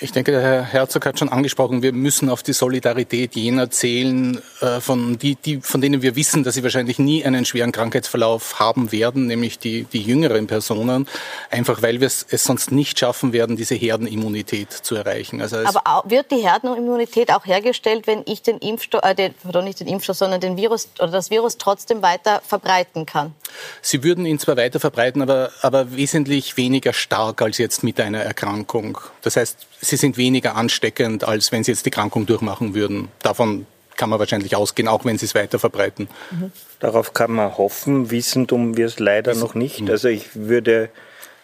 [0.00, 4.40] Ich denke, der Herr Herzog hat schon angesprochen, wir müssen auf die Solidarität jener zählen,
[4.60, 8.60] äh, von, die, die, von denen wir wissen, dass sie wahrscheinlich nie einen schweren Krankheitsverlauf
[8.60, 11.08] haben werden, nämlich die, die jüngeren Personen,
[11.50, 15.42] einfach weil wir es, es sonst nicht schaffen werden, diese Herdenimmunität zu erreichen.
[15.42, 19.80] Also Aber wird die Herdenimmunität auch hergestellt, wenn ich den Impfstoff, äh, den, pardon, nicht
[19.80, 23.34] den Impfstoff, sondern den Virus oder das Virus trotzdem weiter verbreiten kann?
[23.82, 28.20] Sie würden ihn zwar weiter verbreiten, aber, aber wesentlich weniger stark als jetzt mit einer
[28.20, 28.98] Erkrankung.
[29.22, 33.08] Das heißt, sie sind weniger ansteckend, als wenn sie jetzt die Krankung durchmachen würden.
[33.22, 36.08] Davon kann man wahrscheinlich ausgehen, auch wenn sie es weiter verbreiten.
[36.30, 36.52] Mhm.
[36.80, 39.82] Darauf kann man hoffen, wissend um wir es leider noch nicht.
[39.82, 39.90] Mhm.
[39.90, 40.88] Also ich würde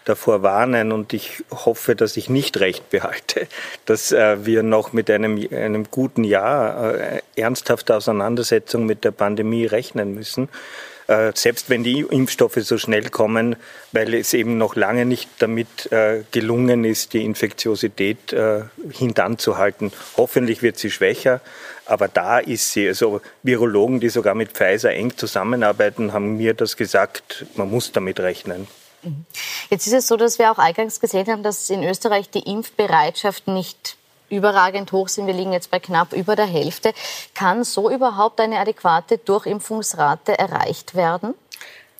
[0.05, 3.49] davor warnen und ich hoffe, dass ich nicht recht behalte,
[3.87, 9.67] dass äh, wir noch mit einem, einem guten Jahr äh, ernsthafter Auseinandersetzung mit der Pandemie
[9.67, 10.49] rechnen müssen.
[11.07, 13.57] Äh, selbst wenn die Impfstoffe so schnell kommen,
[13.93, 19.93] weil es eben noch lange nicht damit äh, gelungen ist, die Infektiosität äh, hintanzuhalten.
[20.17, 21.41] Hoffentlich wird sie schwächer,
[21.85, 22.89] aber da ist sie.
[22.89, 28.21] Also Virologen, die sogar mit Pfizer eng zusammenarbeiten, haben mir das gesagt, man muss damit
[28.21, 28.67] rechnen.
[29.03, 29.27] Mhm.
[29.69, 33.47] Jetzt ist es so, dass wir auch eingangs gesehen haben, dass in Österreich die Impfbereitschaft
[33.47, 33.97] nicht
[34.29, 35.27] überragend hoch sind.
[35.27, 36.93] Wir liegen jetzt bei knapp über der Hälfte.
[37.35, 41.35] Kann so überhaupt eine adäquate Durchimpfungsrate erreicht werden?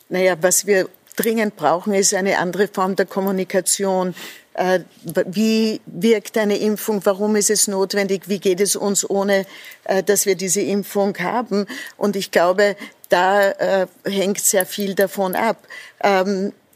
[0.09, 4.15] Naja, was wir dringend brauchen, ist eine andere Form der Kommunikation.
[4.55, 4.81] Äh,
[5.27, 7.01] wie wirkt eine Impfung?
[7.05, 8.29] Warum ist es notwendig?
[8.29, 9.47] Wie geht es uns, ohne
[9.85, 11.67] äh, dass wir diese Impfung haben?
[11.97, 12.77] Und ich glaube,
[13.09, 15.59] da äh, hängt sehr viel davon ab.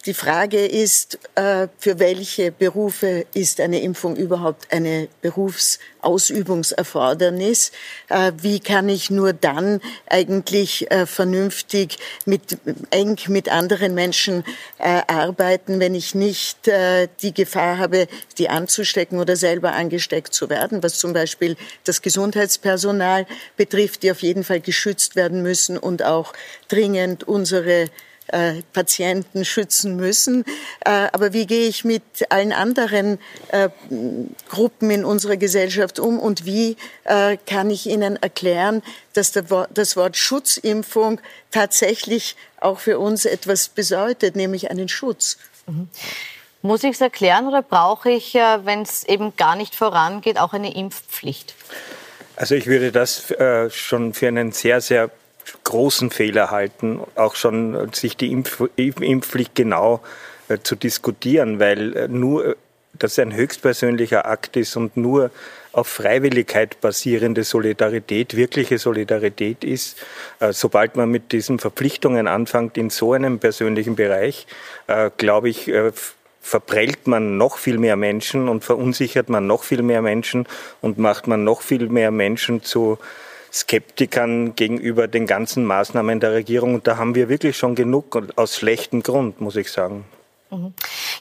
[0.06, 7.72] Die Frage ist, äh, für welche Berufe ist eine Impfung überhaupt eine Berufsausübungserfordernis?
[8.08, 12.58] Äh, wie kann ich nur dann eigentlich äh, vernünftig mit,
[12.90, 14.44] eng mit anderen Menschen
[14.78, 16.70] arbeiten, wenn ich nicht
[17.22, 18.06] die Gefahr habe,
[18.38, 24.22] die anzustecken oder selber angesteckt zu werden, was zum Beispiel das Gesundheitspersonal betrifft, die auf
[24.22, 26.32] jeden Fall geschützt werden müssen und auch
[26.68, 27.90] dringend unsere
[28.28, 30.44] äh, Patienten schützen müssen.
[30.84, 33.18] Äh, aber wie gehe ich mit allen anderen
[33.52, 33.68] äh,
[34.48, 38.82] Gruppen in unserer Gesellschaft um und wie äh, kann ich ihnen erklären,
[39.14, 45.38] dass der, das Wort Schutzimpfung tatsächlich auch für uns etwas bedeutet, nämlich einen Schutz?
[45.66, 45.88] Mhm.
[46.60, 50.52] Muss ich es erklären oder brauche ich, äh, wenn es eben gar nicht vorangeht, auch
[50.52, 51.54] eine Impfpflicht?
[52.36, 55.10] Also ich würde das äh, schon für einen sehr, sehr
[55.64, 60.00] großen Fehler halten, auch schon sich die Impf Impfpflicht genau
[60.48, 62.56] äh, zu diskutieren, weil äh, nur
[62.98, 65.30] das ein höchstpersönlicher Akt ist und nur
[65.72, 69.98] auf Freiwilligkeit basierende Solidarität wirkliche Solidarität ist.
[70.40, 74.46] Äh, sobald man mit diesen Verpflichtungen anfängt in so einem persönlichen Bereich,
[74.86, 75.92] äh, glaube ich, äh,
[76.40, 80.46] verprellt man noch viel mehr Menschen und verunsichert man noch viel mehr Menschen
[80.80, 82.98] und macht man noch viel mehr Menschen zu
[83.52, 86.74] Skeptikern gegenüber den ganzen Maßnahmen der Regierung.
[86.74, 90.04] Und da haben wir wirklich schon genug aus schlechtem Grund, muss ich sagen.
[90.50, 90.72] Mhm.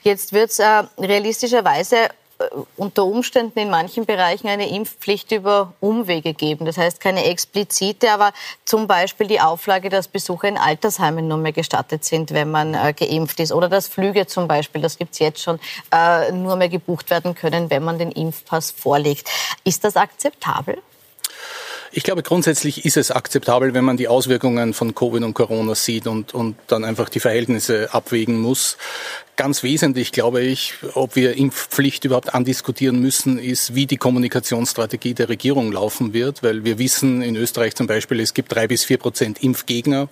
[0.02, 1.96] Jetzt wird es äh, realistischerweise
[2.38, 2.44] äh,
[2.76, 6.64] unter Umständen in manchen Bereichen eine Impfpflicht über Umwege geben.
[6.64, 8.32] Das heißt keine explizite, aber
[8.64, 12.94] zum Beispiel die Auflage, dass Besuche in Altersheimen nur mehr gestattet sind, wenn man äh,
[12.94, 13.52] geimpft ist.
[13.52, 15.58] Oder dass Flüge zum Beispiel, das gibt es jetzt schon,
[15.92, 19.28] äh, nur mehr gebucht werden können, wenn man den Impfpass vorlegt.
[19.64, 20.78] Ist das akzeptabel?
[21.90, 26.06] Ich glaube, grundsätzlich ist es akzeptabel, wenn man die Auswirkungen von Covid und Corona sieht
[26.06, 28.76] und, und dann einfach die Verhältnisse abwägen muss.
[29.38, 35.28] Ganz wesentlich, glaube ich, ob wir Impfpflicht überhaupt andiskutieren müssen, ist, wie die Kommunikationsstrategie der
[35.28, 38.98] Regierung laufen wird, weil wir wissen in Österreich zum Beispiel, es gibt drei bis vier
[38.98, 40.08] Prozent Impfgegner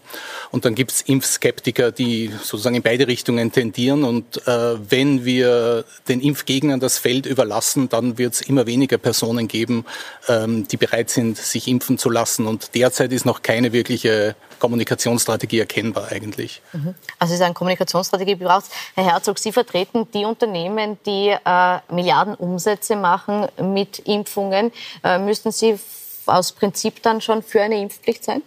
[0.53, 4.05] und dann gibt es Impfskeptiker, die sozusagen in beide Richtungen tendieren.
[4.05, 9.49] Und äh, wenn wir den Impfgegnern das Feld überlassen, dann wird es immer weniger Personen
[9.49, 9.87] geben,
[10.29, 12.47] ähm, die bereit sind, sich impfen zu lassen.
[12.47, 16.63] Und derzeit ist noch keine wirkliche Kommunikationsstrategie erkennbar eigentlich.
[16.73, 16.95] Mhm.
[17.19, 22.97] Also Sie sagen, Kommunikationsstrategie braucht Herr Herzog, Sie vertreten die Unternehmen, die äh, Milliarden Umsätze
[22.97, 24.71] machen mit Impfungen.
[25.03, 25.79] Äh, müssten Sie
[26.27, 28.43] aus Prinzip dann schon für eine Impfpflicht sein?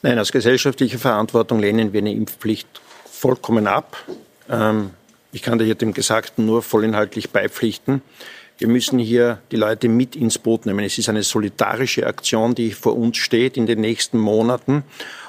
[0.00, 2.66] Nein, aus gesellschaftlicher Verantwortung lehnen wir eine Impfpflicht
[3.04, 3.98] vollkommen ab.
[4.48, 4.92] Ähm,
[5.32, 8.00] ich kann da hier dem Gesagten nur vollinhaltlich beipflichten.
[8.56, 10.82] Wir müssen hier die Leute mit ins Boot nehmen.
[10.82, 14.84] Es ist eine solidarische Aktion, die vor uns steht in den nächsten Monaten.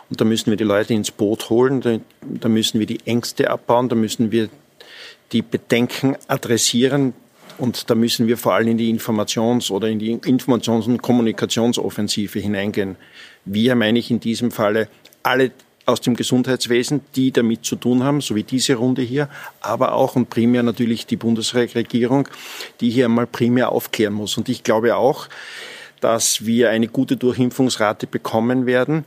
[0.09, 1.81] Und da müssen wir die Leute ins Boot holen.
[2.21, 3.89] Da, müssen wir die Ängste abbauen.
[3.89, 4.49] Da müssen wir
[5.31, 7.13] die Bedenken adressieren.
[7.57, 12.39] Und da müssen wir vor allem in die Informations- oder in die Informations- und Kommunikationsoffensive
[12.39, 12.97] hineingehen.
[13.45, 14.89] Wir meine ich in diesem Falle
[15.23, 15.51] alle
[15.85, 19.29] aus dem Gesundheitswesen, die damit zu tun haben, so wie diese Runde hier,
[19.61, 22.27] aber auch und primär natürlich die Bundesregierung,
[22.81, 24.37] die hier einmal primär aufklären muss.
[24.37, 25.27] Und ich glaube auch,
[26.01, 29.05] dass wir eine gute Durchimpfungsrate bekommen werden.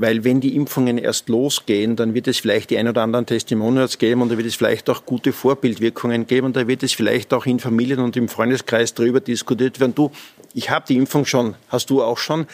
[0.00, 3.98] Weil wenn die Impfungen erst losgehen, dann wird es vielleicht die ein oder anderen Testimonials
[3.98, 7.34] geben und da wird es vielleicht auch gute Vorbildwirkungen geben und da wird es vielleicht
[7.34, 10.12] auch in Familien und im Freundeskreis darüber diskutiert werden, du,
[10.54, 12.46] ich habe die Impfung schon, hast du auch schon?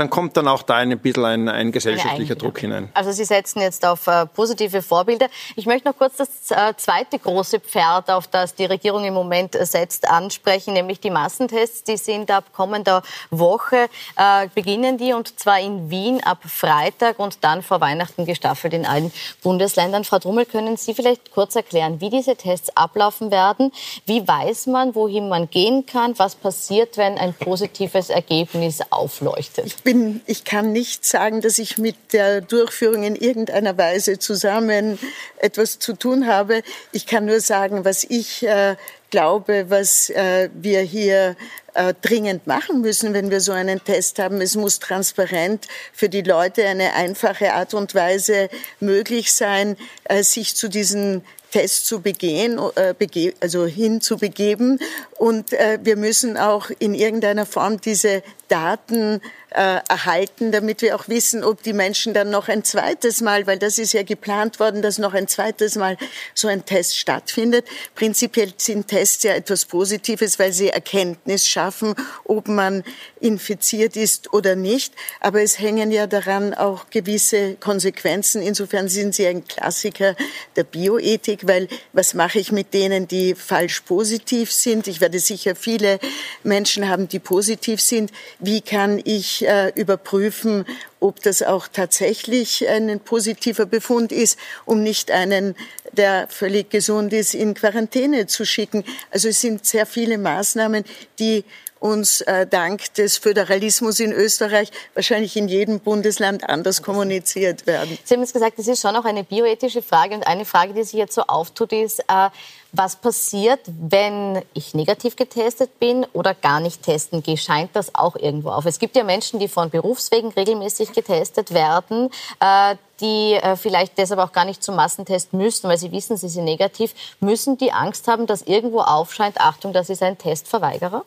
[0.00, 2.88] Dann kommt dann auch da ein bisschen ein, ein gesellschaftlicher Druck hinein.
[2.94, 5.26] Also Sie setzen jetzt auf äh, positive Vorbilder.
[5.56, 9.58] Ich möchte noch kurz das äh, zweite große Pferd, auf das die Regierung im Moment
[9.60, 11.84] setzt, ansprechen, nämlich die Massentests.
[11.84, 17.44] Die sind ab kommender Woche, äh, beginnen die und zwar in Wien ab Freitag und
[17.44, 20.04] dann vor Weihnachten gestaffelt in allen Bundesländern.
[20.04, 23.70] Frau Drummel, können Sie vielleicht kurz erklären, wie diese Tests ablaufen werden?
[24.06, 26.18] Wie weiß man, wohin man gehen kann?
[26.18, 29.76] Was passiert, wenn ein positives Ergebnis aufleuchtet?
[29.92, 35.00] Bin, ich kann nicht sagen, dass ich mit der Durchführung in irgendeiner Weise zusammen
[35.38, 36.62] etwas zu tun habe.
[36.92, 38.76] Ich kann nur sagen, was ich äh,
[39.10, 41.36] glaube, was äh, wir hier
[41.74, 44.40] äh, dringend machen müssen, wenn wir so einen Test haben.
[44.40, 48.48] Es muss transparent für die Leute eine einfache Art und Weise
[48.80, 54.78] möglich sein, äh, sich zu diesen Test zu begehen, äh, also hinzubegeben.
[55.18, 61.08] Und äh, wir müssen auch in irgendeiner Form diese Daten äh, erhalten, damit wir auch
[61.08, 64.80] wissen, ob die Menschen dann noch ein zweites Mal, weil das ist ja geplant worden,
[64.80, 65.96] dass noch ein zweites Mal
[66.34, 67.66] so ein Test stattfindet.
[67.94, 71.94] Prinzipiell sind Tests ja etwas Positives, weil sie Erkenntnis schaffen,
[72.24, 72.84] ob man
[73.20, 74.94] infiziert ist oder nicht.
[75.20, 78.42] Aber es hängen ja daran auch gewisse Konsequenzen.
[78.42, 80.16] Insofern sind sie ein Klassiker
[80.56, 84.86] der Bioethik, weil was mache ich mit denen, die falsch positiv sind?
[84.86, 85.98] Ich werde sicher viele
[86.42, 88.10] Menschen haben, die positiv sind.
[88.38, 90.64] Wie kann ich äh, überprüfen,
[91.00, 95.56] ob das auch tatsächlich ein positiver Befund ist, um nicht einen,
[95.92, 98.84] der völlig gesund ist, in Quarantäne zu schicken.
[99.10, 100.84] Also es sind sehr viele Maßnahmen,
[101.18, 101.44] die
[101.80, 107.98] uns äh, dank des Föderalismus in Österreich wahrscheinlich in jedem Bundesland anders kommuniziert werden.
[108.04, 110.82] Sie haben jetzt gesagt, das ist schon auch eine bioethische Frage und eine Frage, die
[110.82, 112.28] sich jetzt so auftut, ist, äh,
[112.72, 117.36] was passiert, wenn ich negativ getestet bin oder gar nicht testen gehe?
[117.36, 118.66] Scheint das auch irgendwo auf?
[118.66, 122.10] Es gibt ja Menschen, die von Berufswegen regelmäßig getestet werden,
[122.40, 126.28] äh, die äh, vielleicht deshalb auch gar nicht zum Massentest müssen, weil sie wissen, sie
[126.28, 126.94] sind negativ.
[127.20, 131.04] Müssen die Angst haben, dass irgendwo aufscheint, Achtung, das ist ein Testverweigerer?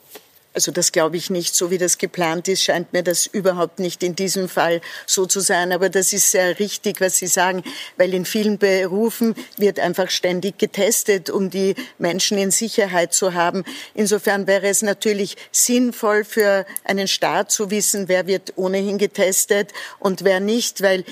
[0.53, 1.55] Also das glaube ich nicht.
[1.55, 5.39] So wie das geplant ist, scheint mir das überhaupt nicht in diesem Fall so zu
[5.39, 5.71] sein.
[5.71, 7.63] Aber das ist sehr richtig, was Sie sagen,
[7.97, 13.63] weil in vielen Berufen wird einfach ständig getestet, um die Menschen in Sicherheit zu haben.
[13.95, 20.23] Insofern wäre es natürlich sinnvoll für einen Staat zu wissen, wer wird ohnehin getestet und
[20.23, 21.03] wer nicht, weil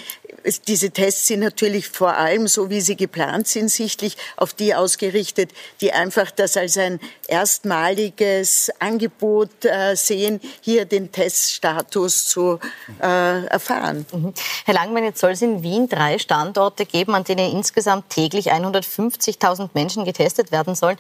[0.68, 5.52] diese Tests sind natürlich vor allem, so wie sie geplant sind, sichtlich auf die ausgerichtet,
[5.82, 12.60] die einfach das als ein erstmaliges Angebot äh, sehen, hier den Teststatus zu
[13.02, 14.06] äh, erfahren.
[14.12, 14.34] Mhm.
[14.66, 19.70] Herr Langmann, jetzt soll es in Wien drei Standorte geben, an denen insgesamt täglich 150.000
[19.74, 20.98] Menschen getestet werden sollen.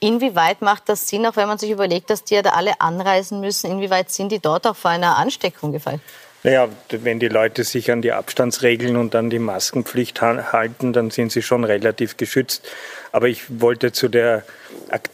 [0.00, 3.40] Inwieweit macht das Sinn, auch wenn man sich überlegt, dass die ja da alle anreisen
[3.40, 3.70] müssen?
[3.70, 6.00] Inwieweit sind die dort auch vor einer Ansteckung gefallen?
[6.44, 11.32] Naja, wenn die Leute sich an die Abstandsregeln und an die Maskenpflicht halten, dann sind
[11.32, 12.68] sie schon relativ geschützt.
[13.10, 14.44] Aber ich wollte zu der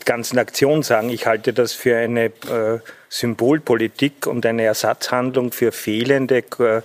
[0.05, 1.09] ganzen Aktion sagen.
[1.09, 6.83] Ich halte das für eine äh, Symbolpolitik und eine Ersatzhandlung für fehlende äh,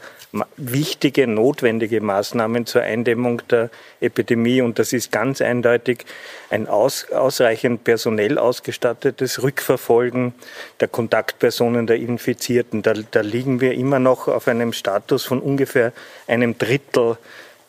[0.57, 3.69] wichtige, notwendige Maßnahmen zur Eindämmung der
[3.99, 4.61] Epidemie.
[4.61, 6.05] Und das ist ganz eindeutig
[6.49, 10.33] ein aus, ausreichend personell ausgestattetes Rückverfolgen
[10.79, 12.81] der Kontaktpersonen der Infizierten.
[12.83, 15.93] Da, da liegen wir immer noch auf einem Status von ungefähr
[16.27, 17.17] einem Drittel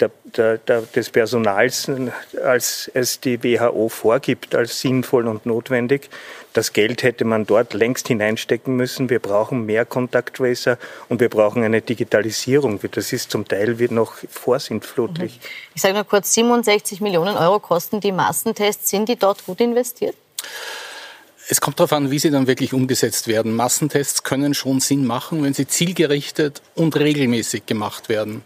[0.01, 1.91] der, der, der, des Personals,
[2.43, 6.11] als es die WHO vorgibt, als sinnvoll und notwendig.
[6.53, 9.11] Das Geld hätte man dort längst hineinstecken müssen.
[9.11, 10.79] Wir brauchen mehr Kontakttracer
[11.09, 12.81] und wir brauchen eine Digitalisierung.
[12.91, 15.37] Das ist zum Teil noch vorsintflutlich.
[15.37, 15.49] Mhm.
[15.75, 18.91] Ich sage nur kurz, 67 Millionen Euro kosten die Massentests.
[18.91, 20.17] Sind die dort gut investiert?
[21.53, 23.57] Es kommt darauf an, wie sie dann wirklich umgesetzt werden.
[23.57, 28.43] Massentests können schon Sinn machen, wenn sie zielgerichtet und regelmäßig gemacht werden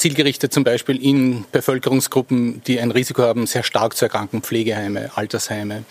[0.00, 5.84] zielgerichtet zum Beispiel in Bevölkerungsgruppen, die ein Risiko haben, sehr stark zu erkranken, Pflegeheime, Altersheime.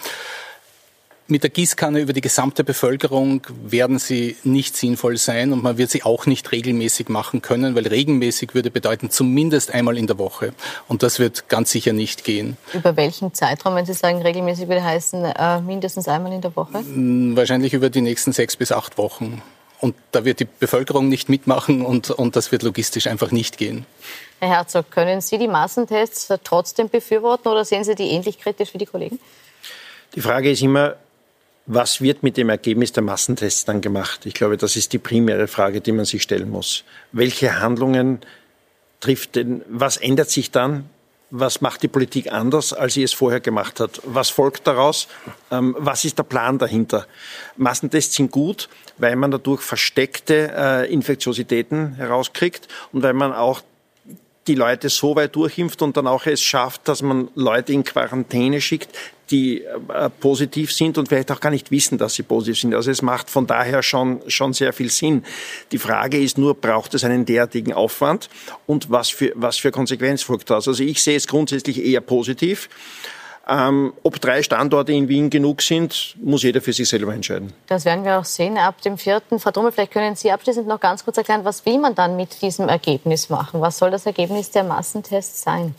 [1.27, 5.91] Mit der Gießkanne über die gesamte Bevölkerung werden sie nicht sinnvoll sein und man wird
[5.91, 10.53] sie auch nicht regelmäßig machen können, weil regelmäßig würde bedeuten zumindest einmal in der Woche.
[10.87, 12.57] Und das wird ganz sicher nicht gehen.
[12.73, 16.83] Über welchen Zeitraum, wenn Sie sagen regelmäßig, würde heißen äh, mindestens einmal in der Woche?
[16.83, 19.43] Wahrscheinlich über die nächsten sechs bis acht Wochen.
[19.81, 23.85] Und da wird die Bevölkerung nicht mitmachen und, und das wird logistisch einfach nicht gehen.
[24.39, 28.77] Herr Herzog, können Sie die Massentests trotzdem befürworten oder sehen Sie die ähnlich kritisch wie
[28.77, 29.19] die Kollegen?
[30.15, 30.95] Die Frage ist immer,
[31.65, 34.25] was wird mit dem Ergebnis der Massentests dann gemacht?
[34.25, 36.83] Ich glaube, das ist die primäre Frage, die man sich stellen muss.
[37.11, 38.19] Welche Handlungen
[38.99, 40.89] trifft denn, was ändert sich dann?
[41.31, 44.01] Was macht die Politik anders, als sie es vorher gemacht hat?
[44.03, 45.07] Was folgt daraus?
[45.51, 47.05] Ähm, was ist der Plan dahinter?
[47.55, 48.67] Massentests sind gut,
[48.97, 53.61] weil man dadurch versteckte äh, Infektiositäten herauskriegt und weil man auch
[54.49, 58.59] die Leute so weit durchimpft und dann auch es schafft, dass man Leute in Quarantäne
[58.59, 58.89] schickt,
[59.29, 62.73] die äh, positiv sind und vielleicht auch gar nicht wissen, dass sie positiv sind.
[62.73, 65.23] Also es macht von daher schon, schon sehr viel Sinn.
[65.71, 68.27] Die Frage ist nur, braucht es einen derartigen Aufwand
[68.65, 70.67] und was für, was für Konsequenz folgt daraus?
[70.67, 72.69] Also ich sehe es grundsätzlich eher positiv.
[73.49, 77.51] Ähm, ob drei Standorte in Wien genug sind, muss jeder für sich selber entscheiden.
[77.65, 79.39] Das werden wir auch sehen ab dem vierten.
[79.39, 82.43] Frau Drummel, vielleicht können Sie abschließend noch ganz kurz erklären, was will man dann mit
[82.43, 83.59] diesem Ergebnis machen?
[83.59, 85.73] Was soll das Ergebnis der Massentests sein?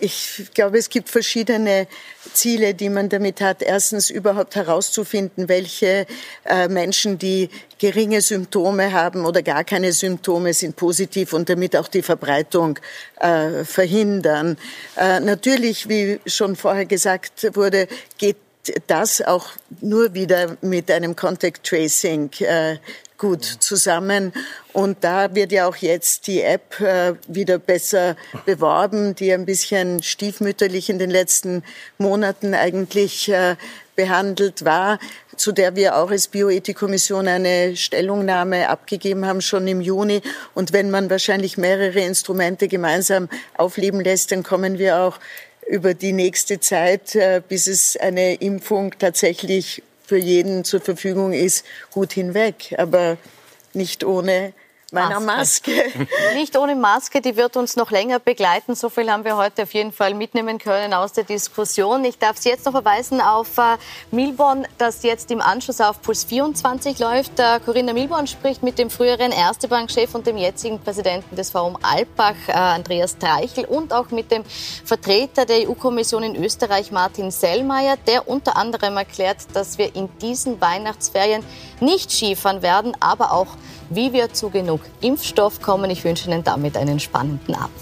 [0.00, 1.86] Ich glaube, es gibt verschiedene
[2.32, 3.62] Ziele, die man damit hat.
[3.62, 6.06] Erstens überhaupt herauszufinden, welche
[6.44, 11.88] äh, Menschen, die geringe Symptome haben oder gar keine Symptome, sind positiv und damit auch
[11.88, 12.78] die Verbreitung
[13.20, 14.58] äh, verhindern.
[14.96, 18.36] Äh, natürlich, wie schon vorher gesagt wurde, geht
[18.86, 19.48] das auch
[19.80, 22.30] nur wieder mit einem Contact Tracing
[23.22, 24.32] gut zusammen.
[24.72, 28.16] Und da wird ja auch jetzt die App äh, wieder besser
[28.46, 31.62] beworben, die ein bisschen stiefmütterlich in den letzten
[31.98, 33.54] Monaten eigentlich äh,
[33.94, 34.98] behandelt war,
[35.36, 40.20] zu der wir auch als Bioethikkommission eine Stellungnahme abgegeben haben, schon im Juni.
[40.54, 45.20] Und wenn man wahrscheinlich mehrere Instrumente gemeinsam aufleben lässt, dann kommen wir auch
[45.68, 51.64] über die nächste Zeit, äh, bis es eine Impfung tatsächlich für jeden zur Verfügung ist,
[51.90, 52.74] gut hinweg.
[52.76, 53.16] Aber
[53.72, 54.52] nicht ohne
[54.92, 55.32] meiner Maske.
[55.70, 56.08] Maske.
[56.34, 58.74] Nicht ohne Maske, die wird uns noch länger begleiten.
[58.74, 62.04] So viel haben wir heute auf jeden Fall mitnehmen können aus der Diskussion.
[62.04, 63.76] Ich darf Sie jetzt noch verweisen auf äh,
[64.10, 67.38] Milborn, das jetzt im Anschluss auf Puls 24 läuft.
[67.38, 71.78] Äh, Corinna Milborn spricht mit dem früheren Erste Bank-Chef und dem jetzigen Präsidenten des Forum
[71.82, 74.44] Alpbach, äh, Andreas Treichel, und auch mit dem
[74.84, 80.60] Vertreter der EU-Kommission in Österreich, Martin Sellmeier, der unter anderem erklärt, dass wir in diesen
[80.60, 81.44] Weihnachtsferien
[81.80, 83.48] nicht Skifahren werden, aber auch
[83.94, 85.90] wie wir zu genug Impfstoff kommen.
[85.90, 87.72] Ich wünsche Ihnen damit einen spannenden Abend.